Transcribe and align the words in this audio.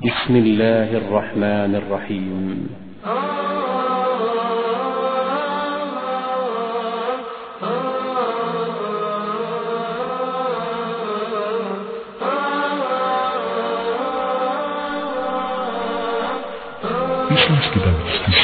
بسم 0.00 0.36
الله 0.36 0.96
الرحمن 0.96 1.74
الرحيم 1.74 2.68
Islamski 17.34 17.78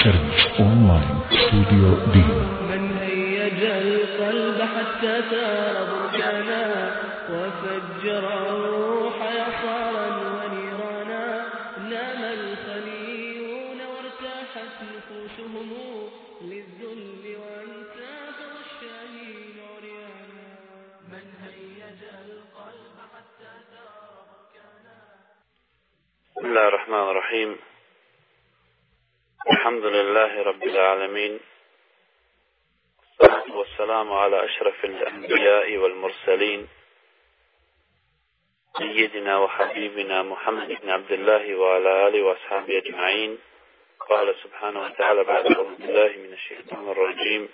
servis 0.02 0.44
online 0.66 1.10
studio 1.42 1.88
Din. 2.12 2.30
من 2.70 2.84
هيج 3.00 3.60
القلب 3.64 4.58
حتى 4.74 5.14
سار 5.30 5.76
بركانا 5.90 6.64
وفجر 7.32 8.24
الرحمن 26.88 27.10
الرحيم. 27.10 27.58
الحمد 29.50 29.84
لله 29.84 30.42
رب 30.42 30.62
العالمين. 30.62 31.40
والصلاة 33.20 33.56
والسلام 33.56 34.12
على 34.12 34.44
أشرف 34.44 34.84
الأنبياء 34.84 35.76
والمرسلين. 35.76 36.68
سيدنا 38.78 39.38
وحبيبنا 39.38 40.22
محمد 40.22 40.68
بن 40.82 40.90
عبد 40.90 41.12
الله 41.12 41.54
وعلى 41.54 42.08
آله 42.08 42.22
وأصحابه 42.22 42.78
أجمعين. 42.78 43.38
قال 44.08 44.34
سبحانه 44.42 44.82
وتعالى 44.82 45.24
بعد 45.24 45.52
أعوذ 45.52 45.74
بالله 45.74 46.08
من 46.08 46.32
الشيطان 46.32 46.88
الرجيم. 46.88 47.48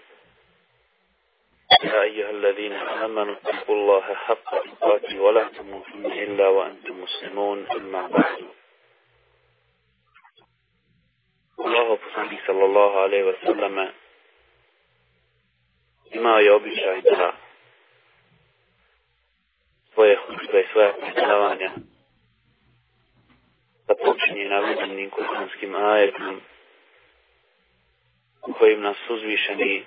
يا 1.85 2.03
أيها 2.03 2.31
الذين 2.31 2.73
آمنوا 2.73 3.35
اتقوا 3.35 3.75
الله 3.75 4.15
حق 4.15 4.51
تقاته 4.65 5.21
ولا 5.21 5.45
تموتن 5.49 6.07
إلا 6.07 6.49
وأنتم 6.49 7.03
مسلمون. 7.03 7.67
أما 7.71 8.07
بعد. 8.07 8.64
Sallallahu 12.55 12.99
alaihi 12.99 13.25
wasallam 13.25 13.89
imao 16.11 16.39
je 16.39 16.53
običaj 16.53 17.01
da 17.03 17.33
svoje 19.95 20.17
hutbe 20.17 20.61
i 20.61 20.73
svoje 20.73 20.93
predavanja 21.01 21.71
da 23.87 23.95
počinje 23.95 24.49
navedenim 24.49 25.11
kuranskim 25.11 25.75
ajetom 25.75 26.41
kojim 28.59 28.81
nas 28.81 28.97
uzvišeni 29.11 29.85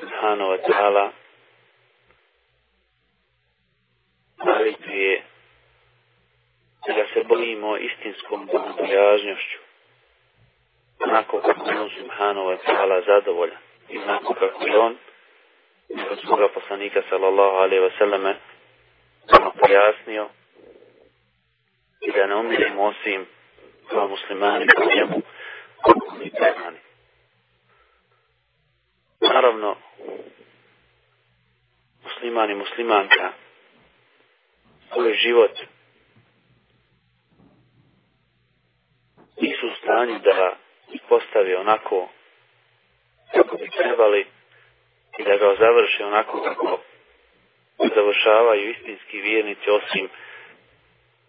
subhanahu 0.00 0.50
wa 0.50 0.58
ta'ala 0.68 1.10
navikuje 4.44 5.22
da 6.86 6.92
ga 6.92 7.06
se 7.14 7.24
bojimo 7.24 7.76
istinskom 7.76 8.46
bogobojažnjošću 8.46 9.67
onako 11.06 11.40
kako 11.40 11.70
je 11.70 11.80
on 11.80 11.90
subhanahu 11.98 12.46
wa 12.46 12.56
ta'ala 12.66 13.06
zadovoljan 13.06 13.58
i 13.88 13.98
onako 13.98 14.34
kako 14.34 14.66
je 14.66 14.78
on 14.78 14.96
od 16.10 16.18
svoga 16.26 16.48
poslanika 16.54 17.02
sallallahu 17.10 17.56
alaihi 17.56 17.84
wa 17.84 17.98
sallame 17.98 18.36
nama 19.32 19.50
pojasnio 19.50 20.28
i 22.00 22.12
da 22.12 22.26
ne 22.26 22.34
umirimo 22.34 22.82
osim 22.84 23.26
kao 23.90 24.08
muslimani 24.08 24.66
kao 24.66 24.84
njemu 24.84 25.22
predani. 26.38 26.78
Naravno, 29.20 29.76
musliman 32.04 32.50
i 32.50 32.54
muslimanka 32.54 33.32
svoj 34.92 35.14
život 35.14 35.58
nisu 39.40 39.66
u 39.66 39.74
stanju 39.82 40.18
da 40.18 40.56
postavi 41.08 41.54
onako 41.54 42.08
kako 43.34 43.56
bi 43.56 43.70
trebali 43.78 44.26
i 45.18 45.24
da 45.24 45.36
ga 45.36 45.54
završi 45.58 46.02
onako 46.02 46.42
kako 46.42 46.78
završavaju 47.94 48.70
istinski 48.70 49.20
vjernici 49.20 49.70
osim 49.70 50.08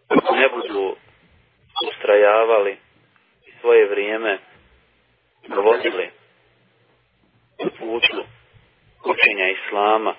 ne 0.10 0.50
budu 0.50 0.96
ustrajavali 1.88 2.78
i 3.48 3.52
svoje 3.62 3.90
vrijeme 3.90 4.40
provodili 5.48 6.10
na 7.64 7.70
putu 7.80 8.24
učenja 9.06 9.50
Islama 9.50 10.16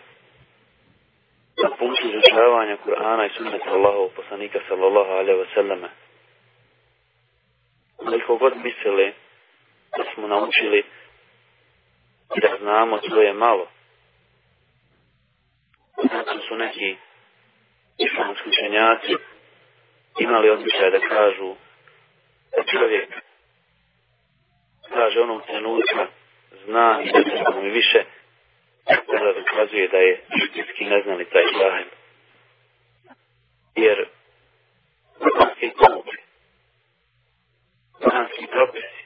na 1.62 1.70
putu 1.78 2.08
izučavanja 2.08 2.76
Kur'ana 2.84 3.26
i 3.26 3.30
sunnata 3.36 3.70
Allahov 3.70 4.08
poslanika 4.16 4.58
sallallahu 4.68 5.10
alaihi 5.10 5.40
wa 5.40 5.54
sallame. 5.54 5.88
Koliko 7.96 8.36
god 8.36 8.52
mislili 8.56 9.12
da 9.96 10.04
smo 10.14 10.28
naučili 10.28 10.84
da 12.42 12.56
znamo 12.60 12.98
to 12.98 13.22
je 13.22 13.32
malo. 13.32 13.68
Zato 16.12 16.38
su 16.48 16.56
neki 16.56 16.96
islamski 17.98 18.48
učenjaci 18.48 19.14
imali 20.18 20.50
odličaj 20.50 20.90
da 20.90 20.98
kažu 21.08 21.54
da 22.56 22.64
čovjek 22.72 23.08
kaže 24.94 25.20
onog 25.20 25.42
trenutka 25.46 26.06
zna 26.64 27.02
i 27.04 27.12
da 27.12 27.22
treba 27.22 27.60
mi 27.60 27.70
više 27.70 28.04
kada 29.06 29.32
dokazuje 29.32 29.88
da 29.88 29.96
je 29.96 30.24
šutinski 30.40 30.84
neznalica 30.84 31.38
i 31.40 31.58
jahil. 31.60 31.88
Jer 33.76 34.08
kuranski 35.18 35.70
pouke, 35.78 36.16
kuranski 38.02 38.46
propisi, 38.46 38.99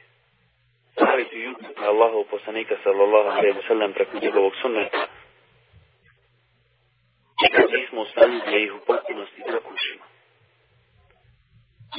staviti 0.95 1.35
YouTube 1.35 1.87
Allahov 1.87 2.23
poslanika 2.23 2.75
sallallahu 2.83 3.29
alaihi 3.29 3.57
wa 3.59 3.67
sallam 3.67 3.93
preko 3.93 4.19
njegovog 4.21 4.53
sunneta 4.61 5.07
i 7.45 7.47
kad 7.55 7.65
nismo 7.71 8.01
u 8.01 8.05
stanju 8.05 8.39
da 8.45 8.57
ih 8.57 8.73
u 8.73 8.79
potpunosti 8.85 9.41
zakućimo. 9.51 10.03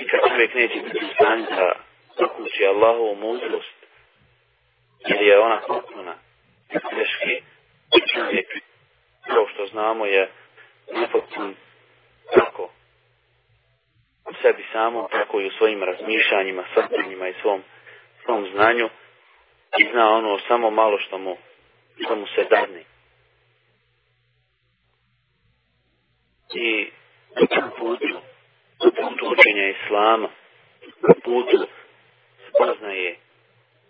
I 0.01 0.09
kad 0.09 0.21
čovjek 0.29 0.55
neće 0.55 0.81
biti 0.81 1.05
u 1.05 1.09
stanju 1.15 1.47
da 1.51 1.73
zakući 2.19 2.67
Allahovu 2.67 3.17
mudrost, 3.17 3.79
jer 5.09 5.23
je 5.23 5.39
ona 5.39 5.61
potpuna, 5.67 6.15
teški 6.69 7.43
čovjek, 8.15 8.49
kao 9.27 9.47
što 9.49 9.67
znamo 9.67 10.07
je 10.07 10.31
nepotpun 10.93 11.55
kako 12.35 12.63
u 14.31 14.33
sebi 14.43 14.65
samom, 14.73 15.07
tako 15.11 15.41
i 15.41 15.47
u 15.47 15.51
svojim 15.51 15.83
razmišljanjima, 15.83 16.65
sastanjima 16.75 17.29
i 17.29 17.35
svom 17.43 17.63
svom 18.27 18.47
znanju 18.55 18.89
i 19.79 19.89
zna 19.93 20.11
ono 20.11 20.39
samo 20.49 20.71
malo 20.71 20.99
što 20.99 21.19
mu, 21.19 21.37
što 22.05 22.17
mu 22.17 22.27
se 22.27 22.45
dadne. 22.51 22.83
I 26.55 26.91
tom 27.37 27.71
putu, 27.79 28.21
na 28.85 28.91
putu 28.91 29.27
učenja 29.33 29.69
Islama, 29.69 30.29
na 31.09 31.15
putu 31.25 31.67
spoznaje 32.49 33.17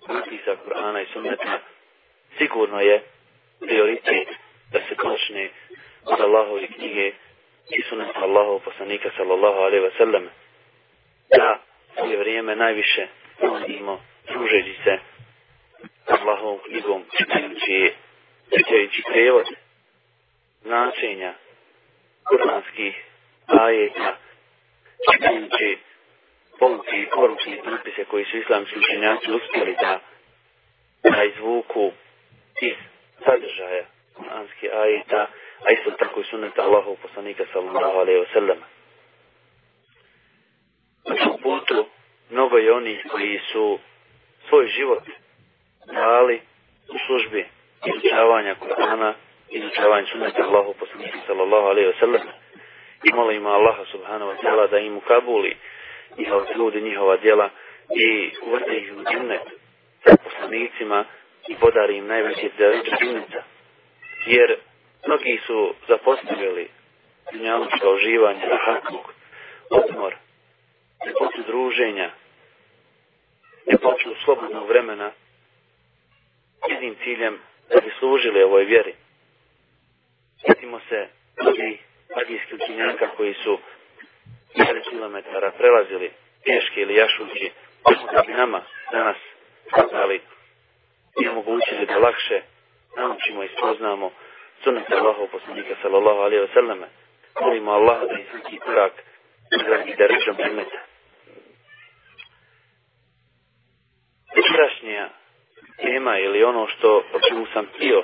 propisa 0.07 0.57
Kur'ana 0.65 1.03
i 1.03 1.13
Sunneta, 1.13 1.59
sigurno 2.39 2.81
je 2.81 3.03
prioritet 3.61 4.29
da 4.73 4.79
se 4.89 4.95
počne 5.03 5.51
od 6.05 6.21
Allahove 6.21 6.67
knjige 6.67 7.13
i 7.71 7.83
Sunneta 7.89 8.21
Allahov 8.21 8.61
poslanika 8.61 9.11
sallallahu 9.17 9.59
alaihi 9.59 9.85
wa 9.85 9.97
sallam. 9.99 10.29
Da 11.37 11.59
je 12.05 12.17
vrijeme 12.17 12.57
najviše 12.57 13.07
provodimo 13.39 14.01
družeći 14.29 14.77
se 14.85 14.99
Allahovom 16.07 16.59
knjigom, 16.67 17.05
čitajući, 17.19 17.95
čitajući 18.57 19.03
prevod 19.13 19.47
značenja 20.63 21.35
kuranskih 22.29 23.05
ajeta, 23.47 24.17
čitajući 25.13 25.79
pouke 26.59 26.97
i 26.97 27.07
poruke 27.15 27.51
i 27.51 28.05
koji 28.05 28.25
su 28.25 28.37
islamski 28.37 28.79
učenjaci 28.79 29.33
uspjeli 29.33 29.77
da, 29.81 30.01
da 31.03 31.25
izvuku 31.25 31.93
iz 32.63 32.77
sadržaja 33.25 33.85
kuranskih 34.15 34.71
ajeta, 34.73 35.27
a 35.65 35.73
isto 35.73 35.91
tako 35.91 36.21
i 36.21 36.25
suneta 36.25 36.63
Allahov 36.63 36.97
poslanika 37.03 37.45
sallallahu 37.53 37.99
alaihi 37.99 38.21
wa 38.21 38.33
sallam. 38.33 38.59
Na 41.09 41.15
tom 41.17 41.39
putu 41.43 41.87
mnogo 42.31 42.57
je 42.57 42.73
onih 42.73 43.07
koji 43.11 43.41
su 43.53 43.79
svoj 44.49 44.67
život 44.67 45.03
dali 45.87 46.41
u 46.89 46.99
službi 47.07 47.47
izučavanja 47.87 48.55
Kur'ana, 48.55 49.13
izučavanja 49.51 50.07
sunnata 50.13 50.43
Allahu 50.43 50.75
poslanika 50.79 51.19
sallallahu 51.27 51.67
alaihi 51.67 51.89
wa 51.89 52.01
sallam 52.01 52.27
i 53.03 53.13
molimo 53.15 53.49
Allaha 53.51 53.85
subhanahu 53.93 54.31
wa 54.31 54.37
ta'ala 54.43 54.67
da 54.71 54.79
im 54.79 54.97
ukabuli 54.97 55.57
njihov 56.19 56.47
trud 56.53 56.75
i 56.75 56.81
njihova 56.81 57.17
djela 57.17 57.51
i 57.95 58.31
uvrte 58.43 58.77
ih 58.77 58.93
u 58.97 59.03
džennet 59.13 59.43
sa 60.05 60.17
poslanicima 60.25 61.05
i 61.49 61.55
podari 61.61 61.97
im 61.97 62.07
najveće 62.07 62.51
džennica. 62.59 63.43
Jer 64.27 64.57
mnogi 65.07 65.41
su 65.47 65.75
zapostavili 65.89 66.69
dunjalučka 67.33 67.91
uživanja, 67.91 68.47
rahatluk, 68.49 69.13
odmor, 69.71 70.15
ljepotu 71.07 71.43
druženja, 71.47 72.11
ljepotu 73.73 74.15
slobodnog 74.25 74.69
vremena, 74.69 75.13
jednim 76.69 76.97
ciljem 77.05 77.39
da 77.71 77.81
bi 77.81 77.93
služili 77.99 78.43
ovoj 78.43 78.65
vjeri. 78.65 78.95
Sjetimo 80.41 80.81
se 80.89 81.09
mnogih 81.41 81.81
magijskih 82.17 82.55
učinjaka 82.55 83.09
koji 83.17 83.35
su 83.35 83.59
1000 84.55 84.83
km 84.91 85.17
prelazili 85.59 86.11
pješke 86.45 86.81
ili 86.81 86.95
jašući, 86.95 87.51
da 88.15 88.23
bi 88.27 88.33
nama 88.33 88.63
danas 88.93 89.17
saznali 89.75 90.21
i 91.23 91.29
omogućili 91.29 91.87
da 91.87 91.99
lakše 91.99 92.43
naučimo 92.97 93.43
i 93.43 93.49
spoznamo 93.49 94.11
sunnete 94.65 94.95
Allahov 94.95 95.27
poslanika 95.27 95.75
sallallahu 95.83 96.19
alaihi 96.19 96.43
wa 96.45 96.55
sallam. 96.55 96.81
Molimo 97.41 97.73
Allah 97.73 97.99
da 98.01 98.19
iz 98.21 98.27
svaki 98.31 98.59
korak 98.59 98.93
nagradi 99.51 99.95
da 99.99 100.35
primeta. 100.37 100.86
Večerašnja 104.87 105.09
tema 105.77 106.19
ili 106.19 106.45
ono 106.45 106.67
što 106.67 106.97
o 106.97 107.21
čemu 107.29 107.47
sam 107.53 107.67
htio 107.75 108.03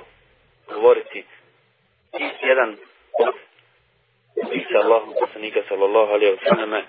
govoriti. 0.68 1.24
Je 2.18 2.30
jedan 2.42 2.76
od 3.18 3.34
Isa 4.52 4.78
Allahu 4.84 5.14
poslanika 5.20 5.60
sallallahu 5.68 6.12
alaihi 6.12 6.36
wa 6.36 6.82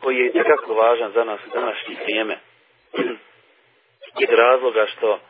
koji 0.00 0.16
je 0.16 0.32
tekako 0.32 0.74
važan 0.74 1.12
za 1.12 1.24
nas 1.24 1.40
u 1.46 1.50
današnje 1.54 1.96
vrijeme 2.02 2.38
iz 4.22 4.28
razloga 4.30 4.86
što 4.86 5.20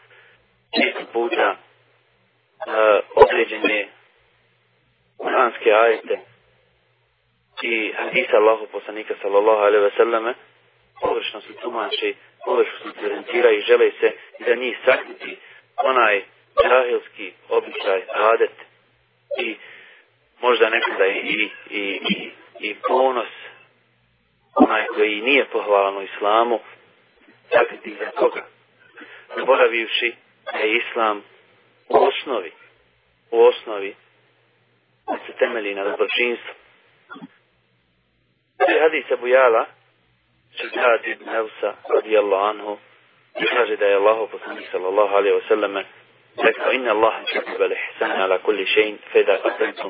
često 0.75 1.13
puta 1.13 1.57
uh, 1.57 3.25
određene 3.25 3.89
kuranske 5.19 5.73
ajete 5.73 6.21
i 7.63 7.93
hadisa 7.93 8.37
Allahu 8.37 8.67
poslanika 8.73 9.15
sallallahu 9.23 9.61
alaihi 9.61 9.85
ve 9.85 9.91
selleme 9.97 10.35
površno 11.01 11.41
se 11.41 11.53
tumači, 11.63 12.15
površno 12.45 12.79
se 12.79 13.01
prezentiraju 13.01 13.59
i 13.59 13.63
žele 13.63 13.91
se 14.01 14.13
da 14.39 14.55
njih 14.55 14.79
sakriti 14.85 15.37
onaj 15.85 16.23
džahilski 16.63 17.33
običaj, 17.49 18.03
adet 18.15 18.55
i 19.39 19.57
možda 20.41 20.69
nekada 20.69 21.07
i, 21.07 21.51
i, 21.71 22.01
i, 22.11 22.31
i 22.61 22.75
ponos 22.89 23.29
onaj 24.55 24.87
koji 24.87 25.21
nije 25.21 25.45
pohvalan 25.45 25.97
u 25.97 26.03
islamu 26.03 26.61
sakriti 27.53 27.97
za 27.99 28.11
toga 28.11 28.47
zaboravivši 29.37 30.15
da 30.53 30.59
je 30.59 30.77
islam 30.77 31.23
u 31.89 31.97
osnovi 31.97 32.53
u 33.31 33.41
osnovi 33.41 33.95
se 35.27 35.33
temelji 35.39 35.75
na 35.75 35.85
dobročinstvu. 35.85 36.55
Sve 38.57 38.81
hadisa 38.81 39.17
Bujala 39.17 39.67
Šeđad 40.57 41.07
ibn 41.07 41.29
Evsa 41.29 41.75
radijallahu 41.95 42.45
anhu 42.45 42.79
i 43.41 43.45
kaže 43.47 43.77
da 43.77 43.87
je 43.87 43.97
Allah 43.97 44.29
poslanik 44.31 44.67
sallallahu 44.73 45.15
alaihi 45.17 45.35
wa 45.35 45.49
sallam 45.49 45.77
rekao 46.47 46.73
inna 46.73 46.91
Allah 46.91 47.15
kutiba 47.25 47.67
l'ihsan 47.67 48.23
ala 48.23 48.39
kulli 48.39 48.67
še'in 48.67 48.99
fe 49.13 49.23
da 49.25 49.39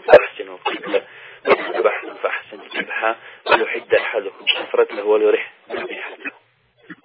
fahsinu 0.07 0.59
qibla 0.65 1.01
وإذا 1.47 1.79
ذبحتم 1.79 2.15
فأحسن 2.15 2.61
الذبح 2.61 3.17
وليحد 3.47 3.95
أحدكم 3.95 4.45
شفرته 4.47 5.05
وليرح 5.05 5.53
ذبيحته. 5.71 6.31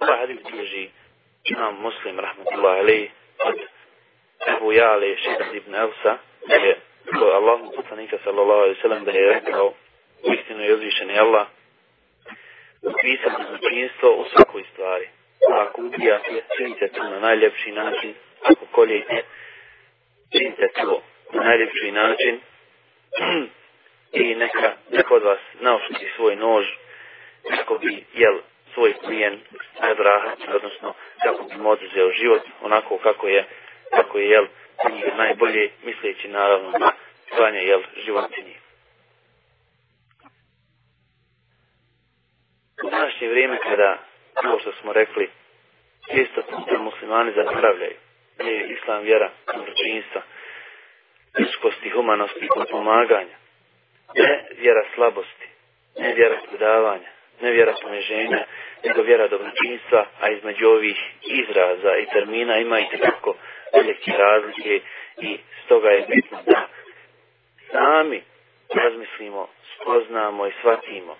هذا 0.01 0.17
حديث 0.17 0.41
تيجي 0.47 0.89
imam 1.43 1.75
muslim, 1.81 2.15
rahmatullahi 2.19 2.79
alaih, 2.79 3.11
od 3.45 3.59
Ebu 4.47 4.71
Jale, 4.73 5.15
Šedat 5.17 5.53
ibn 5.55 5.75
Elsa, 5.75 6.17
da 6.47 6.55
je 6.55 6.75
to 7.19 7.25
Allahu 7.35 7.71
poslanika 7.75 8.17
sallallahu 8.23 8.61
alaihi 8.63 8.81
sallam 8.81 9.03
da 9.03 9.11
je 9.11 9.33
rekao 9.33 9.73
istinu 10.23 10.63
je 10.63 10.73
uzvišen 10.73 11.09
je 11.09 11.19
Allah 11.19 11.47
upisano 12.89 13.39
zločinstvo 13.49 14.09
u 14.15 14.25
svakoj 14.33 14.63
stvari. 14.73 15.07
Ako 15.51 15.81
ubijate, 15.81 16.43
činite 16.57 16.87
to 16.87 17.03
na 17.03 17.19
najljepši 17.19 17.71
način, 17.71 18.13
ako 18.43 18.65
koljete, 18.71 19.23
činite 20.31 20.67
to 20.81 21.01
na 21.33 21.43
najljepši 21.43 21.91
način 21.91 22.39
i 24.21 24.35
neka, 24.35 24.71
neka 24.91 25.15
od 25.15 25.23
vas 25.23 25.39
naošuti 25.59 26.11
svoj 26.15 26.35
nož 26.35 26.65
kako 27.49 27.77
bi, 27.77 28.05
jel, 28.13 28.37
svoj 28.73 28.93
plijen 29.05 29.39
nadrahat, 29.81 30.39
odnosno 30.55 30.93
kako 31.23 31.43
bi 31.43 31.55
mu 31.55 31.69
oduzeo 31.69 32.11
život 32.11 32.41
onako 32.61 32.97
kako 32.97 33.27
je, 33.27 33.45
kako 33.95 34.17
je 34.17 34.29
jel, 34.29 34.45
najbolje 35.17 35.69
misleći 35.83 36.27
naravno 36.27 36.71
na 36.79 36.91
klanje 37.35 37.59
jel, 37.59 37.81
životinji. 38.05 38.62
U 42.81 42.89
današnje 42.89 43.27
vrijeme 43.29 43.57
kada, 43.63 43.97
kao 44.41 44.59
što 44.59 44.71
smo 44.71 44.93
rekli, 44.93 45.29
često 46.11 46.41
puta 46.41 46.77
muslimani 46.77 47.31
zapravljaju, 47.35 47.95
da 48.37 48.43
je 48.43 48.67
islam 48.67 49.03
vjera 49.03 49.29
dobročinstva, 49.55 50.21
ljudskosti, 51.39 51.89
humanosti 51.89 52.45
i 52.45 52.71
pomaganja, 52.71 53.37
ne 54.15 54.45
vjera 54.57 54.83
slabosti, 54.95 55.47
ne 55.99 56.13
vjera 56.13 56.37
predavanja, 56.49 57.09
ne 57.41 57.51
vjera 57.51 57.73
poniženja, 57.81 58.45
nego 58.83 59.01
vjera 59.01 59.27
dobročinstva, 59.27 60.05
a 60.21 60.29
između 60.29 60.67
ovih 60.67 60.97
izraza 61.21 61.97
i 61.97 62.05
termina 62.13 62.57
ima 62.57 62.79
i 62.79 62.97
tako 63.01 63.35
velike 63.73 64.11
razlike 64.17 64.81
i 65.17 65.37
stoga 65.65 65.89
je 65.89 66.05
bitno 66.07 66.37
da 66.45 66.67
sami 67.71 68.21
razmislimo, 68.75 69.47
spoznamo 69.75 70.47
i 70.47 70.51
shvatimo 70.59 71.15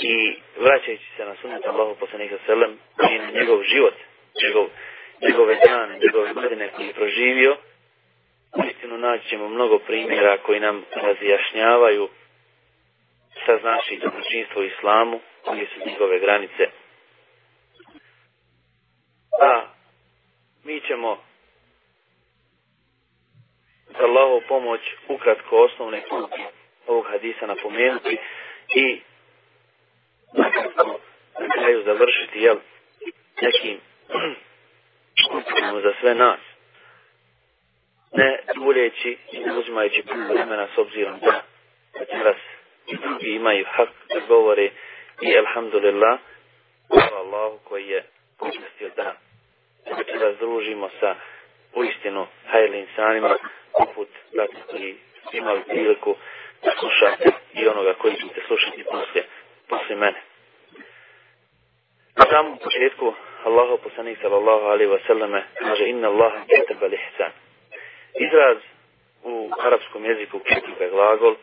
i 0.00 0.36
vraćajući 0.58 1.04
se 1.16 1.24
na 1.24 1.34
sunet 1.40 1.66
Allahu 1.66 1.96
poslanika 2.00 2.36
selem 2.46 2.78
i 3.10 3.18
na 3.18 3.30
njegov 3.30 3.62
život, 3.62 3.94
njegov, 4.44 4.66
njegove 5.20 5.54
dane, 5.66 5.98
njegove 5.98 6.32
godine 6.32 6.70
koje 6.76 6.86
je 6.86 6.92
proživio, 6.92 7.56
istinu 8.70 8.98
naći 8.98 9.28
ćemo 9.28 9.48
mnogo 9.48 9.78
primjera 9.78 10.38
koji 10.38 10.60
nam 10.60 10.84
razjašnjavaju 10.94 12.08
šta 13.42 13.58
znači 13.60 14.00
dobročinstvo 14.02 14.62
u 14.62 14.64
islamu, 14.64 15.20
koje 15.44 15.66
su 15.66 15.88
njegove 15.90 16.18
granice. 16.18 16.64
A 19.42 19.66
mi 20.64 20.80
ćemo 20.80 21.18
za 23.86 24.06
pomoć 24.48 24.80
ukratko 25.08 25.56
osnovne 25.56 26.02
kuke 26.02 26.44
ovog 26.86 27.06
hadisa 27.10 27.46
napomenuti 27.46 28.16
i 28.74 29.00
na 31.40 31.48
kraju 31.54 31.82
završiti 31.84 32.40
jel, 32.40 32.56
nekim 33.42 33.80
skupinama 35.24 35.80
za 35.86 35.92
sve 36.00 36.14
nas. 36.14 36.40
Ne 38.12 38.38
duljeći 38.54 39.16
i 39.32 39.40
ne 39.40 39.58
uzimajući 39.58 40.02
puno 40.02 40.28
vremena 40.28 40.68
s 40.74 40.78
obzirom 40.78 41.18
da 41.20 41.42
večeras 42.00 42.36
i 42.86 42.96
drugi 42.96 43.30
imaju 43.30 43.64
hak 43.70 43.88
da 44.14 44.20
govore 44.28 44.70
i 45.20 45.38
alhamdulillah 45.38 46.18
hvala 46.88 47.18
Allahu 47.18 47.58
koji 47.64 47.88
je 47.88 48.04
počestio 48.38 48.90
da 48.96 49.14
združimo 50.36 50.90
sa 51.00 51.14
uistinu 51.74 52.26
hajli 52.46 52.78
insanima 52.78 53.36
poput 53.78 54.08
brata 54.34 54.66
koji 54.70 54.96
imali 55.32 55.60
priliku 55.68 56.16
da 56.64 56.70
slušate 56.78 57.30
i 57.52 57.68
onoga 57.68 57.94
koji 57.94 58.14
ćete 58.14 58.40
slušati 58.46 58.84
poslije, 58.84 59.24
poslije 59.68 59.96
mene. 59.96 60.33
Na 62.14 62.24
samom 62.30 62.58
početku 62.58 63.14
Allahu 63.44 63.78
poslanik 63.82 64.18
sallallahu 64.22 64.64
alaihi 64.70 64.90
wa 64.90 65.02
sallame 65.06 65.40
kaže 65.58 65.84
inna 65.90 66.08
Allaha 66.08 66.46
keteba 66.46 66.86
lihsan. 66.86 67.32
Izraz 68.14 68.58
u 69.24 69.50
arapskom 69.58 70.04
jeziku 70.04 70.38
keteba 70.38 70.86
glagol 70.94 71.34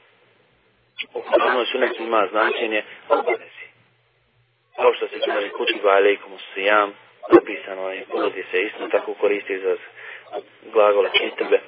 u 1.13 1.19
Kur'anu 1.21 1.65
sunetu 1.65 2.03
ima 2.03 2.27
značenje 2.31 2.83
obavezi. 3.09 3.65
Kao 4.75 4.93
što 4.93 5.07
se 5.07 5.19
kaže 5.25 5.49
kutiba 5.49 5.89
alaikum 5.89 6.31
sijam, 6.53 6.93
napisano 7.33 7.91
je, 7.91 8.05
ulazi 8.13 8.43
se 8.51 8.61
isto 8.61 8.87
tako 8.87 9.13
koristi 9.13 9.59
za 9.59 9.75
glagola 10.73 11.09
kitebe, 11.09 11.59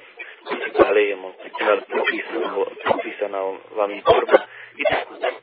kutiba 0.48 0.88
alaikum 0.88 1.32
propisano 2.84 3.58
vam 3.76 3.90
i 3.90 4.02
borba 4.06 4.38
i 4.76 4.84
tako 4.84 5.14
dalje. 5.14 5.33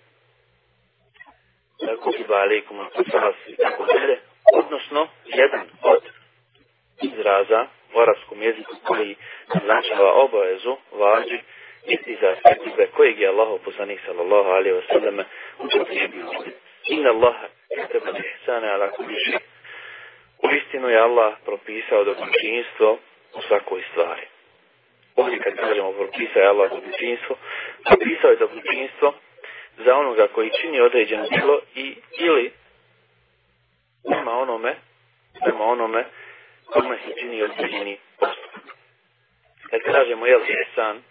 Kutiba 2.03 2.35
alaikum 2.35 2.77
i 3.47 3.55
tako 3.55 3.85
dalje. 3.85 4.19
Odnosno, 4.53 5.07
jedan 5.25 5.67
od 5.83 6.03
izraza 7.01 7.67
u 7.93 8.00
arabskom 8.00 8.41
jeziku 8.41 8.75
koji 8.83 9.15
značava 9.63 10.13
obavezu, 10.13 10.77
važi, 10.91 11.39
isti 11.88 12.17
za 12.21 12.35
sebe 12.65 12.88
kojeg 12.88 13.19
je 13.19 13.27
Allah 13.27 13.61
poslanik 13.65 14.00
sallallahu 14.05 14.50
alaihi 14.50 14.75
wa 14.75 14.88
sallam 14.93 15.17
upotrijebio. 15.59 16.25
Inna 16.88 17.09
Allaha 17.09 17.47
kataba 17.75 18.19
ihsana 18.19 18.73
ala 18.73 18.88
kulli 18.89 19.15
shay. 19.15 19.39
Uistinu 20.43 20.89
je 20.89 21.00
Allah 21.00 21.33
propisao 21.45 22.03
dobročinstvo 22.03 22.97
u 23.33 23.41
svakoj 23.47 23.83
stvari. 23.91 24.25
Ovdje 25.15 25.39
kad 25.39 25.55
kažemo 25.55 25.91
propisao 25.91 26.41
je 26.41 26.47
Allah 26.47 26.71
dobročinstvo, 26.71 27.35
propisao 27.89 28.31
je 28.31 28.38
dobročinstvo 28.38 29.13
za 29.77 29.95
onoga 29.95 30.27
koji 30.27 30.51
čini 30.61 30.81
određeno 30.81 31.25
djelo 31.29 31.59
i 31.75 31.95
ili 32.19 32.51
prema 34.09 34.31
onome, 34.31 34.75
prema 35.43 35.63
onome 35.63 36.05
kome 36.65 36.97
se 36.97 37.13
čini 37.19 37.43
određeni 37.43 37.97
postupak. 38.19 38.75
Kad 39.69 39.81
kažemo 39.93 40.25
jel 40.25 40.41
ihsan, 40.41 41.01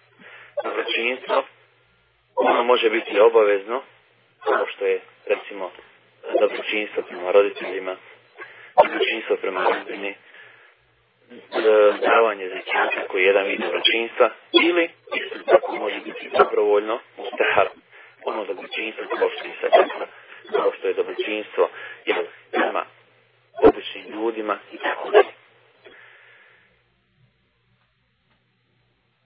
dobročinstvo, 0.64 1.44
ono 2.36 2.62
može 2.64 2.90
biti 2.90 3.20
obavezno, 3.20 3.82
kao 4.44 4.66
što 4.66 4.86
je 4.86 5.00
recimo 5.26 5.70
dobročinstvo 6.40 7.02
prema 7.08 7.30
roditeljima, 7.32 7.96
dobročinstvo 8.82 9.36
prema 9.36 9.64
rodbini, 9.64 10.14
davanje 12.00 12.48
zekijata 12.48 13.06
koji 13.08 13.22
je 13.22 13.26
jedan 13.26 13.46
vid 13.46 13.60
dobročinstva, 13.60 14.30
ili 14.64 14.90
isto 15.14 15.38
tako 15.46 15.76
može 15.76 16.00
biti 16.04 16.30
dobrovoljno, 16.38 16.98
mustahar, 17.16 17.68
ono 18.24 18.44
dobročinstvo 18.44 19.04
kao 19.18 19.28
što 19.30 19.44
je 19.48 19.54
sadaka, 19.60 20.06
kao 20.52 20.72
što 20.78 20.88
je 20.88 20.94
dobročinstvo 20.94 21.68
jel, 22.06 22.24
prema 22.50 22.84
običnim 23.62 24.04
ljudima 24.12 24.58
i 24.72 24.78
tako 24.78 25.10
dalje. 25.10 25.32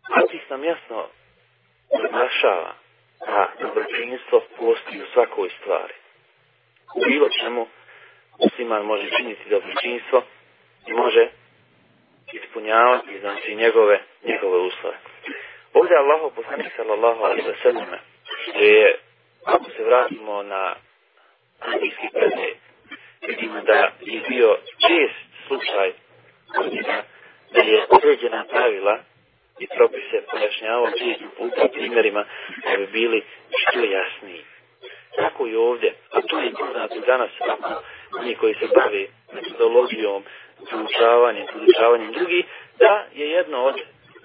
Hadis 0.02 0.48
nam 0.50 0.64
jasno 0.64 1.08
naglašava 2.02 2.74
da 3.26 3.52
dobročinstvo 3.60 4.42
postoji 4.56 5.02
u 5.02 5.06
svakoj 5.12 5.50
stvari. 5.60 5.94
U 6.94 7.00
bilo 7.08 7.28
čemu 7.40 7.66
musliman 8.38 8.82
može 8.82 9.10
činiti 9.16 9.50
dobročinstvo 9.50 10.22
i 10.86 10.92
može 10.92 11.28
ispunjavati 12.32 13.20
znači 13.20 13.54
njegove, 13.54 14.00
njegove 14.24 14.58
uslove. 14.58 14.96
Ovdje 15.74 15.96
Allah 15.96 16.32
poslanik 16.36 16.72
sallallahu 16.76 17.22
alaihi 17.24 17.52
sallam 17.62 18.13
je, 18.54 18.98
ako 19.44 19.64
se 19.64 19.84
vratimo 19.84 20.42
na 20.42 20.74
hadijski 21.60 22.08
predaj, 22.12 22.52
vidimo 23.28 23.60
da 23.60 23.90
je 24.00 24.20
bio 24.28 24.56
čest 24.86 25.46
slučaj 25.46 25.92
da 27.52 27.60
je 27.60 27.86
određena 27.88 28.44
pravila 28.50 28.98
i 29.58 29.66
propise 29.76 30.26
pojašnjavao 30.30 30.90
često 30.90 31.24
puta 31.38 31.68
primjerima 31.72 32.24
da 32.64 32.76
bi 32.76 32.86
bili 32.86 33.22
što 33.56 33.78
jasniji. 33.78 34.44
Tako 35.16 35.46
i 35.46 35.56
ovdje, 35.56 35.94
a 36.10 36.20
to 36.20 36.38
je 36.38 36.52
poznato 36.52 37.00
danas, 37.06 37.30
ako 37.40 37.82
oni 38.18 38.34
koji 38.34 38.54
se 38.54 38.66
bave 38.76 39.06
metodologijom, 39.32 40.24
poučavanjem, 40.70 41.46
poučavanjem 41.52 42.12
drugih, 42.12 42.44
da 42.78 43.06
je 43.14 43.30
jedno 43.30 43.64
od, 43.64 43.74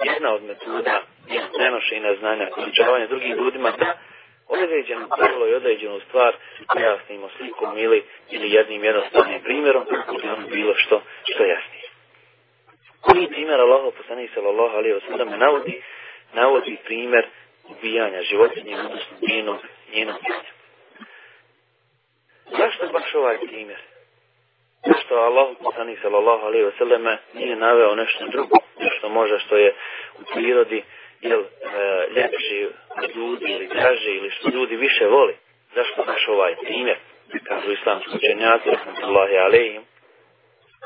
jedna 0.03 0.33
od 0.33 0.43
metoda 0.43 1.01
nenošenja 1.59 2.15
znanja, 2.19 2.49
poučavanja 2.55 3.07
drugim 3.07 3.37
ljudima, 3.37 3.71
da 3.71 3.97
određeno 4.49 5.07
pravilo 5.17 5.47
i 5.47 5.53
određenu 5.53 5.99
stvar 5.99 6.35
pojasnimo 6.73 7.29
slikom 7.37 7.77
ili, 7.77 8.03
ili 8.29 8.51
jednim 8.51 8.83
jednostavnim 8.83 9.41
primjerom, 9.43 9.83
ono 10.23 10.47
bilo 10.47 10.73
što, 10.75 11.01
što 11.23 11.43
jasnije. 11.43 11.89
Koji 13.01 13.27
primjer 13.27 13.59
Allah 13.59 13.93
poslanih 13.97 14.31
sallallahu 14.33 14.77
alaihi 14.77 14.95
wa 14.95 15.07
sallam 15.07 15.39
navodi, 15.39 15.81
navodi 16.33 16.77
primjer 16.85 17.27
ubijanja 17.69 18.21
životinje, 18.21 18.75
odnosno 18.75 19.17
njenog 19.21 19.57
djanja. 19.91 20.51
Zašto 22.57 22.87
baš 22.93 23.15
ovaj 23.15 23.37
primjer? 23.47 23.79
Zašto 24.85 25.15
Allah 25.15 25.47
poslanih 25.63 25.99
sallallahu 26.01 26.45
alaihi 26.45 26.65
wa 26.65 26.77
sallam 26.77 27.17
nije 27.33 27.55
naveo 27.55 27.95
nešto 27.95 28.25
drugo, 28.27 28.55
nešto 28.79 29.09
možda 29.09 29.39
što 29.39 29.57
je 29.57 29.75
u 30.19 30.23
prirodi 30.33 30.83
jel, 31.21 31.39
e, 31.39 31.45
ljepši 32.15 32.67
ljudi 33.15 33.45
ili 33.49 33.67
draži 33.67 34.11
ili 34.11 34.31
što 34.31 34.49
ljudi 34.49 34.75
više 34.75 35.05
voli. 35.05 35.35
Zašto 35.75 36.03
baš 36.05 36.27
ovaj 36.27 36.55
primjer? 36.55 36.97
Kažu 37.43 37.71
islamski 37.71 38.09
učenjaci, 38.15 38.69
rahmatullahi 38.69 39.37
alaihim, 39.37 39.81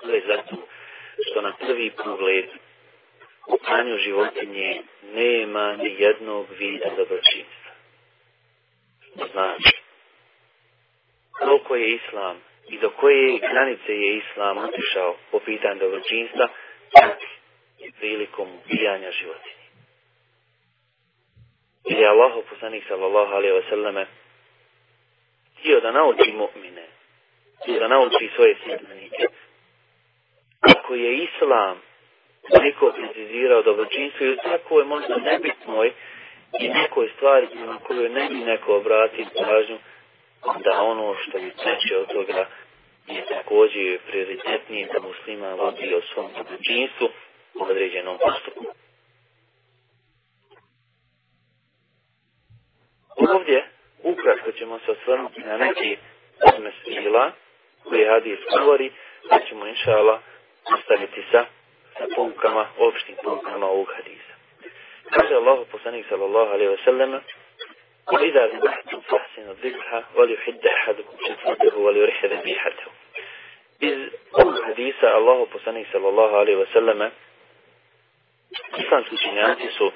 to 0.01 0.09
je 0.09 0.21
zato 0.27 0.55
što 1.29 1.41
na 1.41 1.53
prvi 1.59 1.91
pogled 2.03 2.45
u 3.47 3.57
klanju 3.57 3.97
životinje 3.97 4.81
nema 5.13 5.75
ni 5.75 5.95
jednog 5.99 6.47
vida 6.59 6.89
dobročinstva. 6.97 7.71
Znači, 9.31 9.77
koliko 11.39 11.75
je 11.75 11.95
islam 11.95 12.37
i 12.69 12.77
do 12.77 12.89
koje 12.89 13.39
granice 13.39 13.93
je 13.95 14.17
islam 14.17 14.57
otišao 14.57 15.15
po 15.31 15.39
pitanju 15.39 15.79
dobročinstva, 15.79 16.47
i 17.79 17.91
prilikom 17.91 18.47
ubijanja 18.65 19.11
životinje. 19.11 19.62
Jer 21.89 21.99
je 21.99 22.07
Allah 22.07 22.33
poslanik 22.49 22.83
sallallahu 22.87 23.33
alaihi 23.33 23.53
wa 23.53 23.69
sallame 23.69 24.05
htio 25.59 25.79
da 25.79 25.91
nauči 25.91 26.31
mu'mine, 26.31 26.85
htio 27.61 27.79
da 27.79 27.87
nauči 27.87 28.29
svoje 28.35 28.55
sjedbenike. 28.63 29.23
Ako 30.61 30.95
je 30.95 31.23
islam 31.23 31.81
neko 32.61 32.91
precizirao 32.91 33.61
dobročinstvo 33.61 34.25
i 34.25 34.33
u 34.33 34.37
takvoj 34.37 34.83
možda 34.83 35.17
nebitnoj 35.17 35.91
i 36.59 36.69
nekoj 36.69 37.09
stvari 37.15 37.47
na 37.55 37.79
kojoj 37.79 38.09
ne 38.09 38.29
bi 38.29 38.35
neko 38.35 38.77
obratio 38.77 39.25
pažnju, 39.37 39.77
da 40.63 40.81
ono 40.81 41.15
što 41.15 41.37
je 41.37 41.51
treće 41.51 41.97
od 41.97 42.07
toga 42.07 42.45
je 43.07 43.25
također 43.25 43.99
prioritetnije 44.07 44.87
da 44.93 44.99
muslima 44.99 45.53
vodi 45.53 45.93
o 45.95 46.01
svom 46.13 46.31
dobročinstvu 46.37 47.07
u 47.59 47.63
određenom 47.63 48.17
postupku. 48.17 48.65
Ovdje 53.22 53.64
ukratko 54.02 54.52
ćemo 54.52 54.78
se 54.78 54.90
osvrnuti 54.90 55.40
na 55.40 55.56
neki 55.56 55.96
osme 56.52 56.72
stila 56.80 57.32
koje 57.84 58.10
hadis 58.10 58.38
govori, 58.58 58.92
da 59.30 59.38
ćemo 59.48 59.66
inšala 59.66 60.20
nastaviti 60.70 61.22
sa, 61.30 61.44
sa 61.98 62.06
poukama, 62.16 62.66
opštim 62.78 63.16
poukama 63.24 63.66
ovog 63.66 63.92
hadisa. 63.96 64.34
Kaže 65.10 65.34
Allah 65.34 65.58
poslanik 65.72 66.06
sallallahu 66.08 66.52
alaihi 66.52 66.70
wa 66.70 66.84
sallam 66.84 67.20
وإذا 68.12 68.46
ذبحتم 68.46 69.00
فأحسنوا 69.00 69.52
الذبح 69.52 70.04
وليحد 70.14 70.66
أحدكم 70.66 71.16
شفاته 71.28 71.78
وليرح 71.78 72.24
ذبيحته 72.24 72.88
Iz 73.80 73.98
ovog 74.32 74.54
hadisa 74.64 75.06
Allah 75.14 75.46
poslanik 75.52 75.86
sallallahu 75.92 76.34
alaihi 76.36 76.58
wa 76.58 76.66
sallam 76.72 77.10
islamski 78.78 79.16
činjanci 79.16 79.68
su 79.78 79.92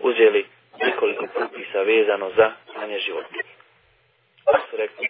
uzeli 0.00 0.46
nekoliko 0.80 1.26
propisa 1.34 1.82
vezano 1.82 2.30
za 2.36 2.52
klanje 2.81 2.99
životinje. 2.99 3.43
Pa 4.45 4.59
su 4.69 4.77
rekli, 4.77 5.07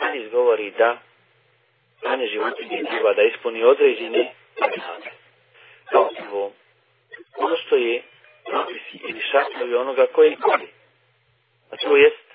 hadis 0.00 0.30
govori 0.30 0.70
da 0.70 0.98
klanje 2.00 2.26
životinje 2.26 2.84
treba 2.90 3.14
da 3.14 3.22
ispuni 3.22 3.64
određene 3.64 4.32
tagnade. 4.58 5.10
Kao 5.90 6.10
prvo, 6.18 6.52
postoje 7.36 8.02
propisi 8.44 8.98
ili 9.08 9.20
šartovi 9.20 9.74
onoga 9.74 10.06
koji 10.12 10.36
koli. 10.36 10.68
A 11.70 11.76
to 11.76 11.96
jest, 11.96 12.26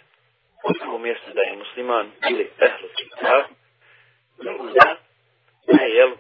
u 0.70 0.74
prvom 0.80 1.02
mjestu 1.02 1.32
da 1.34 1.42
je 1.42 1.58
musliman 1.58 2.12
ili 2.30 2.52
ehlu 2.60 2.88
kitab, 2.98 3.44
da, 4.38 4.96
da 5.68 5.84
je, 5.84 5.96
jel, 5.96 6.12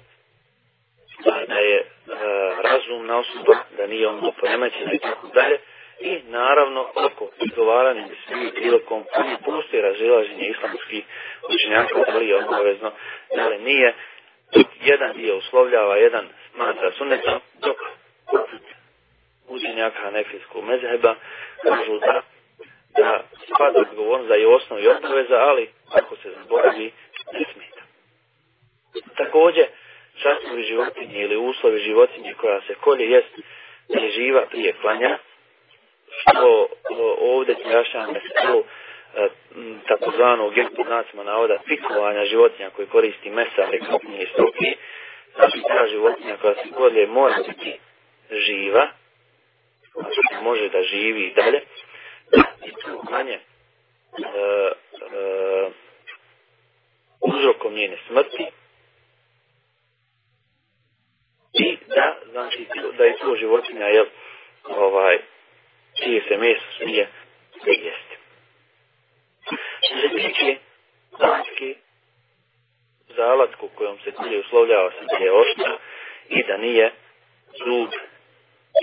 da, 1.47 1.55
je 1.55 1.79
uh, 1.81 2.15
razumna 2.63 3.17
osoba, 3.17 3.55
da 3.77 3.87
nije 3.87 4.07
on 4.07 4.31
poremećena 4.39 4.93
i 4.93 4.99
tako 4.99 5.27
dalje, 5.27 5.59
i 5.99 6.19
naravno 6.27 6.81
oko 6.95 7.29
izgovaranja 7.41 8.07
svih 8.27 8.53
prilikom 8.55 9.03
koji 9.15 9.35
postoji 9.45 9.81
razilaženje 9.81 10.47
islamskih 10.47 11.03
učenjaka, 11.49 12.11
da 12.11 12.19
je 12.19 12.35
obavezno, 12.35 12.91
da 13.35 13.47
li 13.47 13.59
nije, 13.59 13.93
jedan 14.81 15.17
dio 15.17 15.37
uslovljava, 15.37 15.97
jedan 15.97 16.25
smatra 16.53 16.91
sunnetom, 16.91 17.39
dok 17.61 17.77
učenjaka 19.47 19.99
hanefijskog 20.01 20.63
mezheba 20.63 21.15
kažu 21.63 21.99
da 21.99 22.21
da 22.97 23.23
spada 23.45 23.79
odgovornost 23.79 24.27
da 24.27 24.35
je 24.35 24.47
osnov 24.47 24.79
i 24.79 24.87
obaveza, 24.87 25.35
ali 25.35 25.69
ako 25.91 26.15
se 26.15 26.29
zaboravi, 26.31 26.91
ne 27.33 27.43
smeta. 27.53 27.81
Također, 29.17 29.65
častovi 30.23 30.63
životinje 30.63 31.21
ili 31.21 31.37
uslovi 31.37 31.79
životinje 31.79 32.33
koja 32.33 32.61
se 32.61 32.75
kolje 32.75 33.09
jest 33.09 33.39
da 33.89 33.99
je 33.99 34.11
živa 34.11 34.45
prije 34.51 34.73
klanja, 34.81 35.17
što 36.21 36.67
ovdje 37.21 37.55
pojašnjam 37.63 38.13
meselu 38.13 38.63
e, 38.63 39.27
takozvanog 39.87 40.53
znacima 40.85 41.23
navoda 41.23 41.57
fikovanja 41.67 42.25
životinja 42.25 42.69
koji 42.69 42.87
koristi 42.87 43.29
mesa, 43.29 43.61
ali 43.67 43.79
krupnije 43.79 44.23
i 44.23 44.31
struke, 44.33 44.77
znači 45.35 45.61
ta 45.67 45.87
životinja 45.87 46.37
koja 46.41 46.53
se 46.53 46.71
kolje 46.77 47.07
mora 47.07 47.35
biti 47.47 47.79
živa, 48.31 48.87
znači 49.93 50.43
može 50.43 50.69
da 50.69 50.81
živi 50.81 51.21
i 51.21 51.33
dalje, 51.33 51.61
i 52.65 52.71
tu 52.71 53.11
manje 53.11 53.33
e, 53.33 53.39
e, 55.11 55.69
njene 57.75 57.97
smrti 58.07 58.45
i 61.53 61.77
da, 61.87 62.15
znači, 62.31 62.65
da 62.97 63.03
je 63.03 63.17
to 63.17 63.35
životinja, 63.35 63.85
jel, 63.85 64.05
ovaj, 64.63 65.19
se 66.27 66.37
meso 66.37 66.65
smije 66.77 67.07
jesti. 67.65 68.17
Što 69.85 69.95
se 70.01 70.15
tiče 70.15 70.57
zalatke, 71.19 71.75
zalatku 73.15 73.69
kojom 73.75 73.97
se 73.99 74.11
kulje 74.11 74.39
uslovljava 74.39 74.91
se 74.91 75.05
da 75.11 75.25
je 75.25 75.31
oštra 75.31 75.77
i 76.29 76.43
da 76.43 76.57
nije 76.57 76.91
zub 77.65 77.89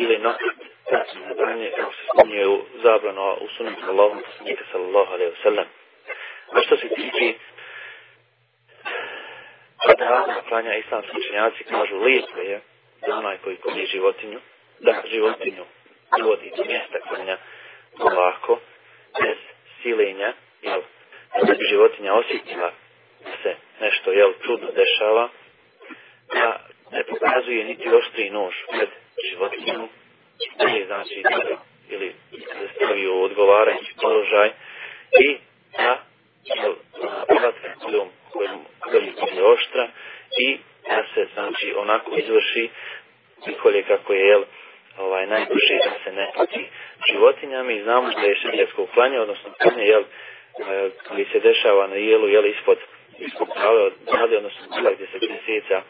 ili 0.00 0.18
nokat, 0.18 0.56
znači 0.88 1.18
zabranje, 1.28 1.70
kako 1.76 1.92
se 1.92 2.02
spominje 2.12 2.46
u 2.46 2.64
zabrano 2.82 3.36
u 3.40 3.48
sunetu 3.56 3.82
Allahom 3.88 4.22
poslanika 4.22 4.64
sallallahu 4.72 5.12
alaihi 5.12 5.32
wa 5.32 5.42
sallam. 5.42 5.66
A 6.52 6.60
što 6.62 6.76
se 6.76 6.88
tiče 6.88 7.34
kada 9.86 10.42
klanja 10.48 10.74
islamski 10.74 11.18
učenjaci 11.18 11.64
kažu 11.64 11.98
lijepo 11.98 12.40
je 12.40 12.60
da 13.06 13.16
onaj 13.16 13.38
koji 13.38 13.56
kolje 13.56 13.86
životinju, 13.86 14.40
da 14.80 15.02
životinju 15.10 15.64
dovodi 16.18 16.52
do 16.56 16.64
mjesta 16.64 16.98
klanja 17.08 17.36
ovako, 17.98 18.58
bez 19.20 19.36
silenja, 19.82 20.32
jel, 20.62 20.80
da 21.46 21.52
bi 21.54 21.64
životinja 21.70 22.14
osjetila 22.14 22.72
se 23.42 23.54
nešto, 23.80 24.12
jel, 24.12 24.32
čudno 24.46 24.68
dešava, 24.70 25.28
da 26.34 26.60
ne 26.92 27.04
pokazuje 27.04 27.64
niti 27.64 27.88
oštri 27.88 28.30
nož 28.30 28.54
pred 28.70 28.88
životinju, 29.30 29.88
da 30.58 30.64
je, 30.64 30.86
znači, 30.86 31.22
da 31.22 31.56
ili 31.88 32.14
stavi 32.76 33.08
u 33.08 33.22
odgovarajući 33.22 33.94
položaj 34.02 34.50
i 35.20 35.36
da, 35.76 36.04
alatka 37.28 37.74
kojom, 37.80 38.08
je 39.36 39.44
oštra 39.44 39.88
i 40.38 40.58
da 40.88 41.04
se, 41.14 41.26
znači, 41.34 41.74
onako 41.76 42.10
izvrši 42.16 42.70
nikolje 43.46 43.82
kako 43.82 44.12
je, 44.12 44.26
jel, 44.26 44.44
ovaj, 44.98 45.26
najduže 45.26 45.76
da 45.84 45.90
se 46.04 46.12
ne 46.12 46.30
pati 46.36 46.68
životinjama 47.12 47.72
i 47.72 47.82
znamo 47.82 48.10
da 48.10 48.20
je 48.20 48.34
šrijetsko 48.34 48.86
klanje, 48.94 49.20
odnosno 49.20 49.50
klanje, 49.62 49.84
jel, 49.84 50.04
koji 51.08 51.24
se 51.32 51.40
dešava 51.40 51.86
na 51.86 51.94
jelu, 51.94 52.28
jel, 52.28 52.46
ispod, 52.46 52.78
ispod 53.18 53.48
prave, 54.10 54.36
odnosno 54.36 54.62
gdje 54.94 55.06
se 55.06 55.26
presjeca 55.26 55.82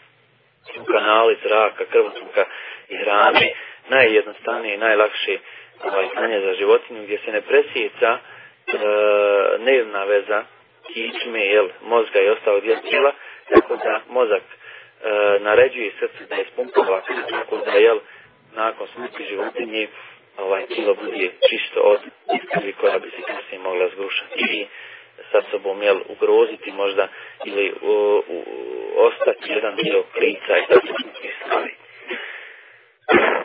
u 0.80 0.84
kanali 0.84 1.36
zraka, 1.42 1.84
krvotoka 1.84 2.44
i 2.88 2.96
hrane, 2.96 3.52
najjednostavnije 3.88 4.74
i 4.74 4.78
najlakše 4.78 5.38
ovaj, 5.84 6.08
klanje 6.08 6.40
za 6.40 6.54
životinju, 6.54 7.02
gdje 7.02 7.18
se 7.24 7.32
ne 7.32 7.40
presjeca 7.40 8.18
e, 8.18 8.18
nervna 9.58 10.04
veza, 10.04 10.44
kičme, 10.86 11.40
jel, 11.46 11.68
mozga 11.82 12.20
i 12.20 12.28
ostalog 12.28 12.62
dijela 12.62 12.80
tijela, 12.80 13.12
tako 13.54 13.76
da 13.76 14.00
mozak 14.08 14.42
e, 14.42 15.38
naređuje 15.40 15.92
srce 15.98 16.24
da 16.28 16.36
ispumpava, 16.42 17.02
tako 17.30 17.56
da, 17.56 17.72
jel, 17.72 17.98
nakon 18.55 18.87
smrti 18.87 19.23
životinje, 19.29 19.87
ovaj 20.37 20.65
kilo 20.67 20.95
bude 20.95 21.29
čisto 21.49 21.79
od 21.81 21.99
krvi 22.53 22.73
koja 22.73 22.99
bi 22.99 23.09
se 23.09 23.21
kasnije 23.21 23.59
mogla 23.59 23.89
zgrušati 23.93 24.39
i 24.39 24.67
sa 25.31 25.41
sobom 25.51 25.81
jel, 25.81 25.99
ugroziti 26.09 26.71
možda 26.71 27.07
ili 27.45 27.73
u, 27.81 28.21
u, 28.29 28.43
ostati 28.97 29.51
jedan 29.53 29.75
dio 29.75 30.03
krica 30.13 30.57
i 30.57 30.67
tako 30.69 30.87
slavi. 31.47 31.73